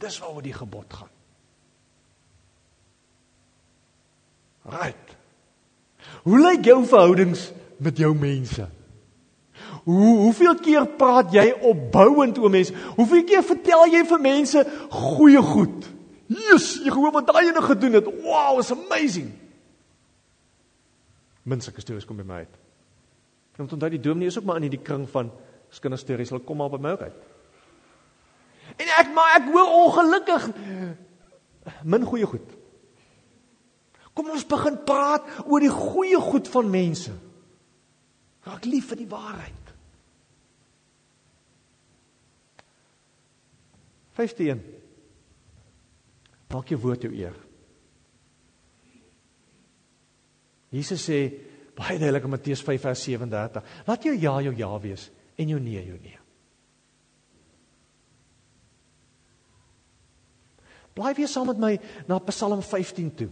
Dis 0.02 0.20
waaroor 0.22 0.46
die 0.46 0.54
gebod 0.54 0.94
gaan. 0.94 1.10
Right. 4.72 5.16
Hoe 6.24 6.38
lyk 6.38 6.66
jou 6.66 6.84
verhoudings 6.86 7.50
met 7.82 7.98
jou 7.98 8.14
mense? 8.18 8.68
Hoe 9.84 10.18
hoeveel 10.18 10.56
keer 10.62 10.86
praat 10.98 11.34
jy 11.34 11.48
opbouend 11.66 12.38
oor 12.38 12.54
mense? 12.54 12.74
Hoeveel 12.98 13.24
keer 13.26 13.46
vertel 13.46 13.88
jy 13.90 14.04
vir 14.06 14.22
mense 14.22 14.64
goeie 14.94 15.42
goed? 15.42 15.88
Jesus, 16.32 16.78
jy 16.86 16.94
hoor 16.94 17.16
wat 17.18 17.32
daai 17.32 17.50
ene 17.50 17.64
gedoen 17.66 17.98
het. 17.98 18.10
Wow, 18.24 18.60
it's 18.62 18.72
amazing. 18.72 19.32
Mense 21.44 21.74
stories 21.82 22.06
kom 22.06 22.20
by 22.22 22.26
my 22.28 22.44
uit. 22.46 22.58
Ek 23.52 23.64
moet 23.64 23.74
onthou 23.76 23.90
die 23.92 24.02
dominee 24.02 24.30
is 24.32 24.38
ook 24.38 24.48
maar 24.48 24.62
in 24.62 24.68
hierdie 24.70 24.84
kring 24.86 25.08
van 25.10 25.32
kinderstories. 25.82 26.30
Hulle 26.34 26.44
kom 26.44 26.60
maar 26.60 26.72
by 26.74 26.80
my 26.82 26.96
ook 26.96 27.06
uit. 27.08 27.20
En 28.78 28.92
ek 29.00 29.12
maar 29.16 29.38
ek 29.40 29.50
hoor 29.52 29.72
ongelukkig 29.82 30.50
min 31.84 32.06
goeie 32.08 32.28
goed. 32.28 32.58
Kom 34.18 34.32
ons 34.34 34.46
begin 34.48 34.80
praat 34.86 35.28
oor 35.46 35.64
die 35.64 35.72
goeie 35.72 36.20
goed 36.20 36.50
van 36.52 36.70
mense. 36.72 37.14
Raak 38.46 38.66
lief 38.66 38.90
vir 38.92 39.04
die 39.04 39.10
waarheid. 39.10 39.58
15 44.18 44.62
Maak 46.52 46.68
jou 46.68 46.82
woord 46.84 47.06
jou 47.06 47.14
eer. 47.16 47.36
Jesus 50.72 51.04
sê 51.04 51.20
baie 51.76 52.00
duidelik 52.00 52.26
in 52.28 52.34
Matteus 52.34 52.64
5 52.64 52.82
vers 52.88 53.04
37, 53.04 53.64
laat 53.88 54.04
jou 54.08 54.16
ja 54.16 54.40
jou 54.42 54.56
ja 54.56 54.72
wees 54.80 55.10
en 55.38 55.50
jou 55.52 55.60
nee 55.60 55.84
jou 55.86 56.00
nee. 56.00 56.18
Bly 60.96 61.14
weer 61.16 61.30
saam 61.32 61.48
met 61.48 61.60
my 61.60 61.72
na 62.08 62.20
Psalm 62.28 62.62
15 62.62 63.12
toe. 63.16 63.30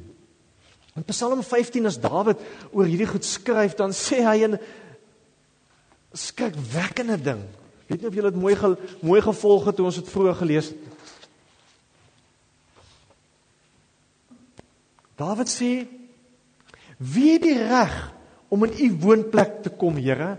In 0.95 1.05
Psalm 1.11 1.43
15 1.43 1.89
as 1.89 1.99
Dawid 1.99 2.39
oor 2.71 2.87
hierdie 2.87 3.07
goed 3.07 3.27
skryf, 3.27 3.75
dan 3.75 3.91
sê 3.91 4.23
hy 4.23 4.47
'n 4.47 4.59
skrikwekkende 6.13 7.17
ding. 7.21 7.43
Weet 7.87 8.01
nie 8.01 8.07
of 8.07 8.15
julle 8.15 8.31
dit 8.31 8.41
mooi 8.41 8.55
ge, 8.55 8.77
mooi 9.01 9.21
gevolg 9.21 9.65
het 9.65 9.75
toe 9.75 9.85
ons 9.85 9.95
dit 9.95 10.09
vroeër 10.09 10.35
gelees 10.35 10.67
het. 10.69 10.77
Dawid 15.15 15.49
sê: 15.49 15.98
"Wie 16.99 17.33
het 17.33 17.43
die 17.47 17.57
reg 17.57 17.95
om 18.49 18.63
in 18.67 18.75
u 18.75 18.97
woonplek 18.99 19.63
te 19.63 19.69
kom, 19.69 19.95
Here? 19.95 20.37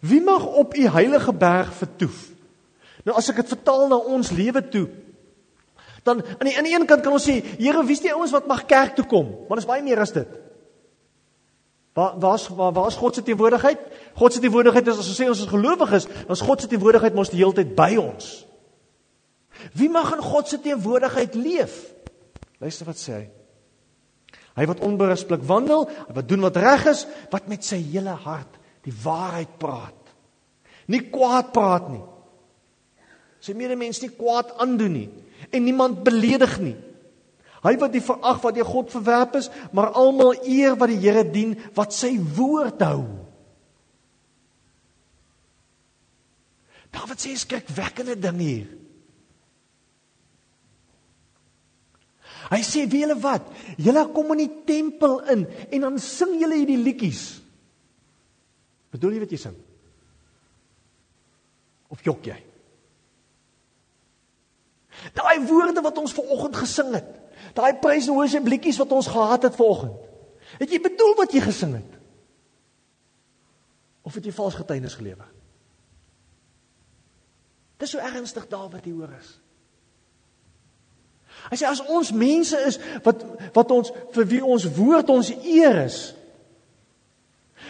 Wie 0.00 0.20
mag 0.22 0.46
op 0.46 0.74
u 0.74 0.88
heilige 0.88 1.32
berg 1.32 1.72
vertoef?" 1.74 2.28
Nou 3.04 3.16
as 3.16 3.28
ek 3.32 3.40
dit 3.42 3.54
vertaal 3.54 3.88
na 3.88 3.96
ons 3.96 4.30
lewe 4.30 4.60
toe, 4.68 4.88
dan 6.04 6.20
aan 6.38 6.48
die 6.48 6.56
aan 6.56 6.64
die 6.64 6.74
een 6.74 6.86
kant 6.88 7.04
kan 7.04 7.12
ons 7.12 7.28
sê, 7.28 7.40
Here, 7.58 7.84
wie's 7.84 8.00
die 8.00 8.12
ouens 8.12 8.32
wat 8.32 8.48
mag 8.48 8.66
kerk 8.68 8.96
toe 8.96 9.06
kom? 9.06 9.26
Want 9.48 9.60
dit 9.60 9.64
is 9.64 9.70
baie 9.70 9.84
meer 9.84 10.00
as 10.00 10.12
dit. 10.12 10.28
Waar 11.96 12.18
waar's 12.20 12.48
waar 12.48 12.72
waar's 12.72 12.96
God 12.96 13.14
se 13.14 13.22
teenwoordigheid? 13.22 13.80
God 14.14 14.32
se 14.32 14.40
teenwoordigheid 14.40 14.86
is 14.86 15.00
as 15.00 15.08
ons 15.08 15.20
sê 15.20 15.28
ons 15.28 15.42
is 15.42 15.50
gelowiges, 15.50 16.06
dan 16.06 16.36
is 16.36 16.44
God 16.46 16.60
se 16.60 16.70
teenwoordigheid 16.70 17.16
mos 17.16 17.32
die 17.32 17.42
hele 17.42 17.56
tyd 17.56 17.74
by 17.76 17.96
ons. 18.00 18.30
Wie 19.76 19.90
mag 19.92 20.12
in 20.14 20.22
God 20.24 20.48
se 20.48 20.60
teenwoordigheid 20.60 21.34
leef? 21.34 21.82
Luister 22.60 22.88
wat 22.88 23.00
sê 23.00 23.16
hy. 23.18 23.26
Hy 24.58 24.66
wat 24.66 24.82
onberusblik 24.84 25.44
wandel, 25.46 25.86
wat 26.10 26.28
doen 26.28 26.42
wat 26.44 26.58
reg 26.58 26.88
is, 26.90 27.04
wat 27.30 27.46
met 27.50 27.64
sy 27.66 27.78
hele 27.92 28.16
hart 28.24 28.58
die 28.86 28.94
waarheid 29.02 29.58
praat. 29.60 29.96
Nie 30.90 31.04
kwaad 31.12 31.52
praat 31.54 31.90
nie. 31.92 32.02
Sy 33.40 33.54
medemens 33.56 34.00
nie 34.02 34.12
kwaad 34.12 34.56
aandoen 34.60 34.96
nie 34.96 35.08
en 35.50 35.64
niemand 35.64 36.02
beledig 36.04 36.58
nie. 36.60 36.76
Hy 37.60 37.74
wat 37.80 37.92
die 37.92 38.04
verag 38.04 38.40
wat 38.40 38.56
deur 38.56 38.68
God 38.68 38.92
verwerp 38.92 39.36
is, 39.40 39.50
maar 39.76 39.92
almal 39.96 40.32
eer 40.48 40.76
wat 40.80 40.92
die 40.92 41.00
Here 41.00 41.24
dien 41.28 41.54
wat 41.76 41.92
sy 41.96 42.14
woord 42.36 42.80
hou. 42.84 43.04
Dawid 46.90 47.20
sê 47.22 47.36
skrik 47.38 47.68
wekkende 47.76 48.16
ding 48.18 48.40
hier. 48.40 48.68
Hy 52.50 52.60
sê 52.66 52.82
wie 52.90 53.04
julle 53.04 53.14
wat? 53.22 53.46
Julle 53.78 54.02
kom 54.10 54.32
in 54.34 54.42
die 54.42 54.54
tempel 54.66 55.20
in 55.30 55.44
en 55.70 55.86
dan 55.86 55.98
sing 56.02 56.34
julle 56.40 56.58
hierdie 56.58 56.80
liedjies. 56.82 57.24
Bedoel 58.90 59.16
jy 59.16 59.22
wat 59.22 59.34
jy 59.34 59.38
sing? 59.38 59.58
Of 61.94 62.02
jok 62.06 62.26
jy? 62.26 62.38
Daai 65.16 65.38
woorde 65.46 65.82
wat 65.84 65.98
ons 66.02 66.14
ver 66.14 66.32
oggend 66.34 66.58
gesing 66.58 66.90
het. 66.96 67.10
Daai 67.56 67.78
praise 67.82 68.10
and 68.10 68.18
worship 68.18 68.46
liedjies 68.50 68.78
wat 68.82 68.92
ons 68.94 69.08
gehad 69.10 69.46
het 69.46 69.56
vanoggend. 69.58 69.94
Het 70.58 70.74
jy 70.74 70.80
bedoel 70.82 71.14
wat 71.22 71.34
jy 71.34 71.42
gesing 71.44 71.76
het? 71.78 71.98
Of 74.06 74.16
het 74.18 74.26
jy 74.26 74.34
vals 74.34 74.58
getuienis 74.58 74.96
gelewer? 74.98 75.28
Dis 77.80 77.94
so 77.94 78.02
ernstig 78.02 78.48
Dawid 78.50 78.84
hier 78.84 78.98
hoor 78.98 79.14
is. 79.16 79.30
Hy 81.50 81.58
sê 81.58 81.66
as 81.68 81.82
ons 81.88 82.12
mense 82.12 82.56
is 82.68 82.78
wat 83.04 83.24
wat 83.56 83.74
ons 83.74 83.92
vir 84.14 84.30
wie 84.32 84.42
ons 84.44 84.66
woord 84.76 85.10
ons 85.10 85.32
eer 85.40 85.84
is, 85.86 86.00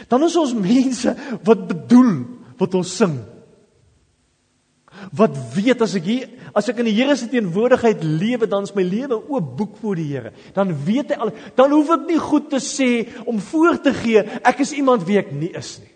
dan 0.08 0.24
is 0.26 0.36
ons 0.40 0.54
mense 0.56 1.14
wat 1.46 1.68
bedoel 1.68 2.14
wat 2.60 2.74
ons 2.76 2.96
sing 3.00 3.18
wat 5.16 5.36
weet 5.54 5.80
as 5.84 5.94
ek 5.98 6.06
hier 6.06 6.28
as 6.56 6.68
ek 6.70 6.80
in 6.82 6.90
die 6.90 6.96
Here 6.98 7.14
se 7.16 7.28
teenwoordigheid 7.30 8.02
lewe 8.04 8.48
dan 8.50 8.66
is 8.66 8.74
my 8.74 8.84
lewe 8.84 9.16
oop 9.16 9.52
boek 9.58 9.78
voor 9.80 9.96
die 10.00 10.08
Here. 10.10 10.32
Dan 10.54 10.74
weet 10.86 11.14
hy 11.14 11.20
al 11.22 11.32
dan 11.56 11.72
hoef 11.74 11.92
ek 11.96 12.06
nie 12.10 12.18
goed 12.20 12.50
te 12.52 12.60
sê 12.62 12.90
om 13.24 13.40
voor 13.50 13.80
te 13.82 13.94
gee 13.96 14.24
ek 14.42 14.62
is 14.66 14.74
iemand 14.76 15.06
wie 15.08 15.20
ek 15.20 15.32
nie 15.32 15.52
is 15.56 15.76
nie. 15.82 15.92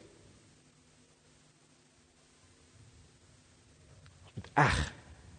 Ons 4.25 4.37
moet 4.39 4.53
eg 4.67 4.83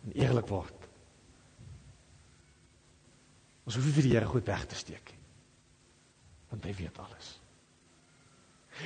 en 0.05 0.17
eerlik 0.25 0.51
word. 0.51 0.84
Ons 3.65 3.77
hoef 3.77 3.87
nie 3.87 3.95
vir 3.97 4.07
die 4.07 4.13
Here 4.13 4.29
goed 4.29 4.45
weg 4.47 4.67
te 4.69 4.77
steek 4.77 5.11
nie. 5.13 5.23
Want 6.51 6.67
hy 6.69 6.73
weet 6.77 6.99
alles. 7.01 7.31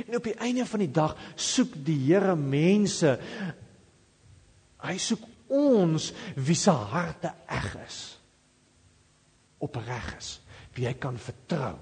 En 0.06 0.16
op 0.20 0.28
die 0.28 0.38
einde 0.40 0.66
van 0.70 0.84
die 0.84 0.94
dag 0.94 1.18
soek 1.36 1.74
die 1.86 1.98
Here 2.08 2.36
mense 2.40 3.18
Hy 4.80 4.96
soek 5.02 5.26
ons 5.52 6.10
wie 6.40 6.56
se 6.58 6.72
harte 6.72 7.34
eg 7.52 7.70
is. 7.84 8.00
Opreg 9.66 10.14
is, 10.16 10.38
wie 10.76 10.86
hy 10.88 10.94
kan 11.02 11.18
vertrou, 11.20 11.76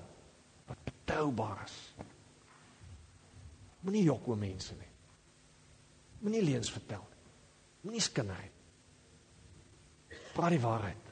wat 0.66 0.86
betroubaar 0.88 1.62
is. 1.68 1.76
Moenie 3.86 4.08
jok 4.08 4.32
oor 4.32 4.40
mense 4.42 4.74
nie. 4.80 4.94
Moenie 6.24 6.42
leuns 6.48 6.72
vertel 6.74 7.04
nie. 7.04 7.36
Moenie 7.86 8.02
skinder 8.02 8.40
nie. 8.42 8.54
Praat 10.34 10.56
die 10.56 10.64
waarheid. 10.64 11.07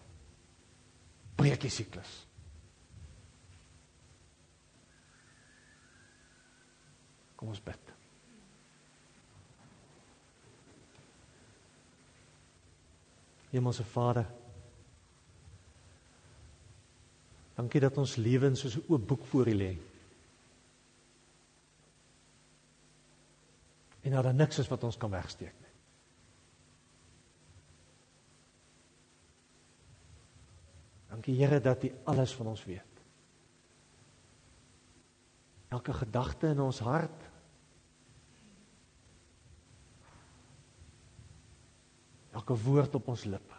Breek 1.36 1.62
die 1.62 1.72
siklus. 1.74 2.14
Kom 7.36 7.52
ons 7.52 7.62
bid. 7.64 7.92
Hemelse 13.52 13.84
Vader. 13.88 14.26
Dankie 17.56 17.80
dat 17.84 17.98
ons 17.98 18.16
lewens 18.20 18.60
soos 18.60 18.76
'n 18.76 18.86
oop 18.88 19.08
boek 19.08 19.26
voor 19.26 19.48
U 19.48 19.56
lê. 19.56 19.78
En 24.02 24.12
dat 24.12 24.24
daar 24.24 24.34
niks 24.34 24.60
is 24.60 24.68
wat 24.68 24.84
ons 24.84 24.98
kan 24.98 25.10
wegsteek 25.10 25.65
Dankie 31.16 31.38
Here 31.40 31.62
dat 31.64 31.84
U 31.84 31.94
alles 32.04 32.34
van 32.36 32.48
ons 32.52 32.66
weet. 32.68 33.00
Elke 35.72 35.94
gedagte 35.94 36.48
in 36.52 36.60
ons 36.60 36.80
hart 36.84 37.24
elke 42.36 42.58
woord 42.60 42.96
op 43.00 43.08
ons 43.08 43.24
lippe. 43.24 43.56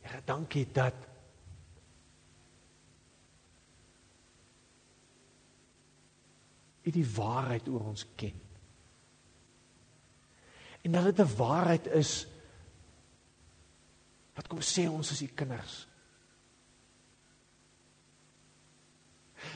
Here, 0.00 0.22
dankie 0.24 0.64
dat 0.72 1.04
U 6.82 6.90
die 6.90 7.06
waarheid 7.12 7.68
oor 7.68 7.92
ons 7.92 8.06
ken. 8.16 8.40
En 10.80 10.96
dat 10.96 11.12
dit 11.12 11.26
'n 11.26 11.36
waarheid 11.36 11.86
is 11.86 12.14
wat 14.36 14.48
kom 14.48 14.60
sê 14.64 14.86
ons 14.88 15.10
is 15.12 15.22
u 15.22 15.28
kinders. 15.36 15.86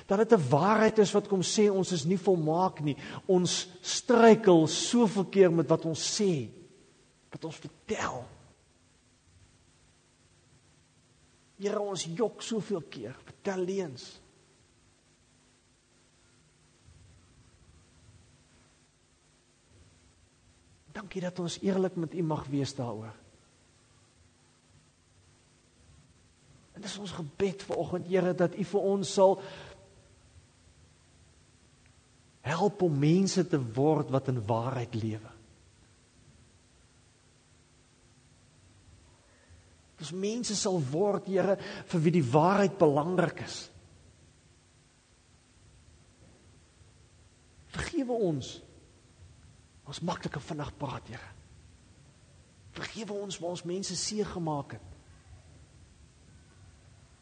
Dat 0.06 0.18
dit 0.18 0.32
'n 0.32 0.48
waarheid 0.50 0.98
is 0.98 1.12
wat 1.12 1.28
kom 1.28 1.42
sê 1.42 1.70
ons 1.70 1.92
is 1.92 2.04
nie 2.04 2.18
volmaak 2.18 2.80
nie. 2.80 2.96
Ons 3.26 3.68
struikel 3.80 4.66
soveel 4.66 5.24
keer 5.24 5.52
met 5.52 5.68
wat 5.68 5.84
ons 5.84 6.20
sê, 6.20 6.50
wat 7.30 7.44
ons 7.44 7.56
vertel. 7.56 8.24
Here 11.56 11.80
ons 11.80 12.04
jok 12.04 12.42
soveel 12.42 12.82
keer, 12.82 13.16
vertel 13.24 13.64
leuns. 13.64 14.20
Dankie 20.92 21.20
dat 21.20 21.38
ons 21.38 21.58
eerlik 21.62 21.96
met 21.96 22.14
U 22.14 22.22
mag 22.22 22.46
wees 22.46 22.74
daaroor. 22.74 23.25
En 26.76 26.84
dis 26.84 26.98
ons 27.00 27.14
gebed 27.18 27.62
vir 27.68 27.80
oggend 27.80 28.10
Here 28.10 28.34
dat 28.36 28.56
U 28.56 28.66
vir 28.72 28.90
ons 28.92 29.12
sal 29.18 29.38
help 32.46 32.82
om 32.86 32.98
mense 33.00 33.42
te 33.50 33.58
word 33.58 34.12
wat 34.14 34.28
in 34.30 34.42
waarheid 34.46 34.94
lewe. 34.94 35.32
Dis 39.96 40.12
mense 40.12 40.54
sal 40.54 40.78
word 40.92 41.26
Here 41.32 41.56
vir 41.90 42.04
wie 42.04 42.14
die 42.20 42.26
waarheid 42.28 42.76
belangrik 42.78 43.42
is. 43.48 43.58
Vergewe 47.76 48.20
ons 48.28 48.54
Ons 49.86 50.02
maklike 50.02 50.40
vinnig 50.42 50.72
praat, 50.80 51.06
Here. 51.08 51.32
Vergewe 52.76 53.20
ons 53.22 53.38
waar 53.40 53.54
ons 53.54 53.66
mense 53.66 53.96
seer 53.96 54.26
gemaak 54.26 54.76
het. 54.76 54.95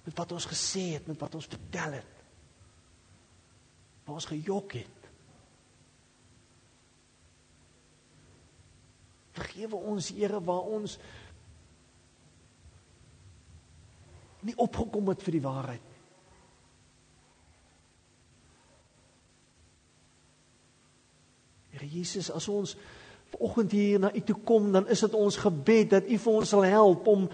Met 0.04 0.16
wat 0.16 0.32
ons 0.36 0.46
gesê 0.48 0.84
het, 0.94 1.06
met 1.08 1.20
wat 1.20 1.34
ons 1.34 1.48
vertel 1.48 1.98
het. 2.00 2.20
Waar 4.04 4.18
ons 4.20 4.28
gejok 4.28 4.76
het. 4.80 5.08
Vergewe 9.34 9.76
ons, 9.76 10.12
Here, 10.14 10.40
waar 10.44 10.68
ons 10.76 10.98
nie 14.44 14.54
opgekom 14.60 15.08
het 15.08 15.22
vir 15.24 15.38
die 15.38 15.44
waarheid 15.44 15.94
Here 21.74 21.88
Jesus, 21.90 22.30
as 22.30 22.46
ons 22.48 22.76
vanoggend 23.34 23.72
hier 23.74 23.98
na 23.98 24.12
U 24.14 24.20
toe 24.22 24.36
kom, 24.46 24.68
dan 24.72 24.86
is 24.92 25.02
dit 25.02 25.14
ons 25.18 25.36
gebed 25.42 25.90
dat 25.96 26.06
U 26.06 26.18
vir 26.22 26.36
ons 26.38 26.52
sal 26.54 26.62
help 26.70 27.08
om 27.10 27.26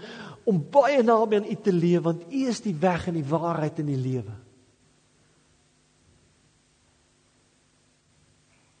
om 0.47 0.61
baie 0.73 1.03
naby 1.03 1.39
aan 1.39 1.49
U 1.49 1.55
te 1.63 1.73
leef 1.73 2.05
want 2.05 2.23
U 2.29 2.45
is 2.49 2.61
die 2.65 2.75
weg 2.75 3.07
en 3.11 3.17
die 3.19 3.27
waarheid 3.27 3.79
en 3.83 3.91
die 3.91 3.99
lewe. 3.99 4.35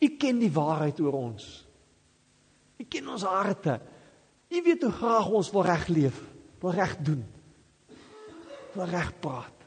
U 0.01 0.09
ken 0.17 0.39
die 0.41 0.51
waarheid 0.51 0.99
oor 1.03 1.17
ons. 1.19 1.47
U 2.81 2.85
ken 2.89 3.11
ons 3.13 3.25
harte. 3.29 3.77
U 4.51 4.61
weet 4.65 4.83
hoe 4.83 4.91
graag 4.97 5.29
ons 5.29 5.51
wil 5.53 5.65
reg 5.67 5.87
leef, 5.93 6.17
wil 6.63 6.73
reg 6.75 6.95
doen. 7.05 7.21
Wil 8.73 8.89
reg 8.89 9.11
praat. 9.21 9.65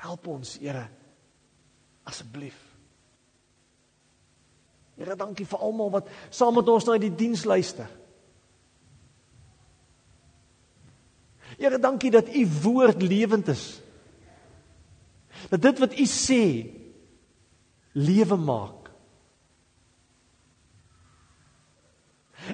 Help 0.00 0.26
ons, 0.32 0.56
Here. 0.62 0.86
Asseblief. 2.08 2.56
Here, 4.96 5.16
dankie 5.16 5.46
vir 5.48 5.64
almal 5.64 5.90
wat 5.92 6.08
saam 6.30 6.54
met 6.56 6.68
ons 6.68 6.86
na 6.88 6.96
die 7.00 7.12
diens 7.12 7.44
luister. 7.48 7.88
Here, 11.60 11.78
dankie 11.78 12.10
dat 12.10 12.34
u 12.34 12.48
woord 12.62 13.02
lewend 13.02 13.48
is. 13.48 13.80
Dat 15.48 15.62
dit 15.62 15.78
wat 15.78 15.98
u 15.98 16.06
sê 16.08 16.44
lewe 17.92 18.36
maak. 18.36 18.88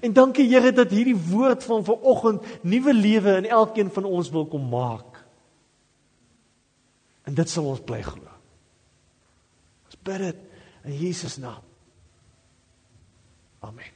En 0.02 0.12
dankie 0.12 0.48
Here 0.50 0.72
dat 0.72 0.90
hierdie 0.90 1.16
woord 1.16 1.64
van 1.64 1.84
vanoggend 1.84 2.62
nuwe 2.62 2.94
lewe 2.94 3.36
in 3.36 3.46
elkeen 3.46 3.90
van 3.90 4.04
ons 4.04 4.30
wil 4.30 4.46
kom 4.46 4.68
maak. 4.68 5.22
En 7.22 7.34
dit 7.34 7.50
sal 7.50 7.66
ons 7.66 7.82
bly 7.82 8.02
glo. 8.02 8.30
Ons 9.86 9.98
bid 10.02 10.18
dit 10.18 10.42
in 10.86 10.98
Jesus 10.98 11.38
naam. 11.42 11.62
Amen. 13.66 13.95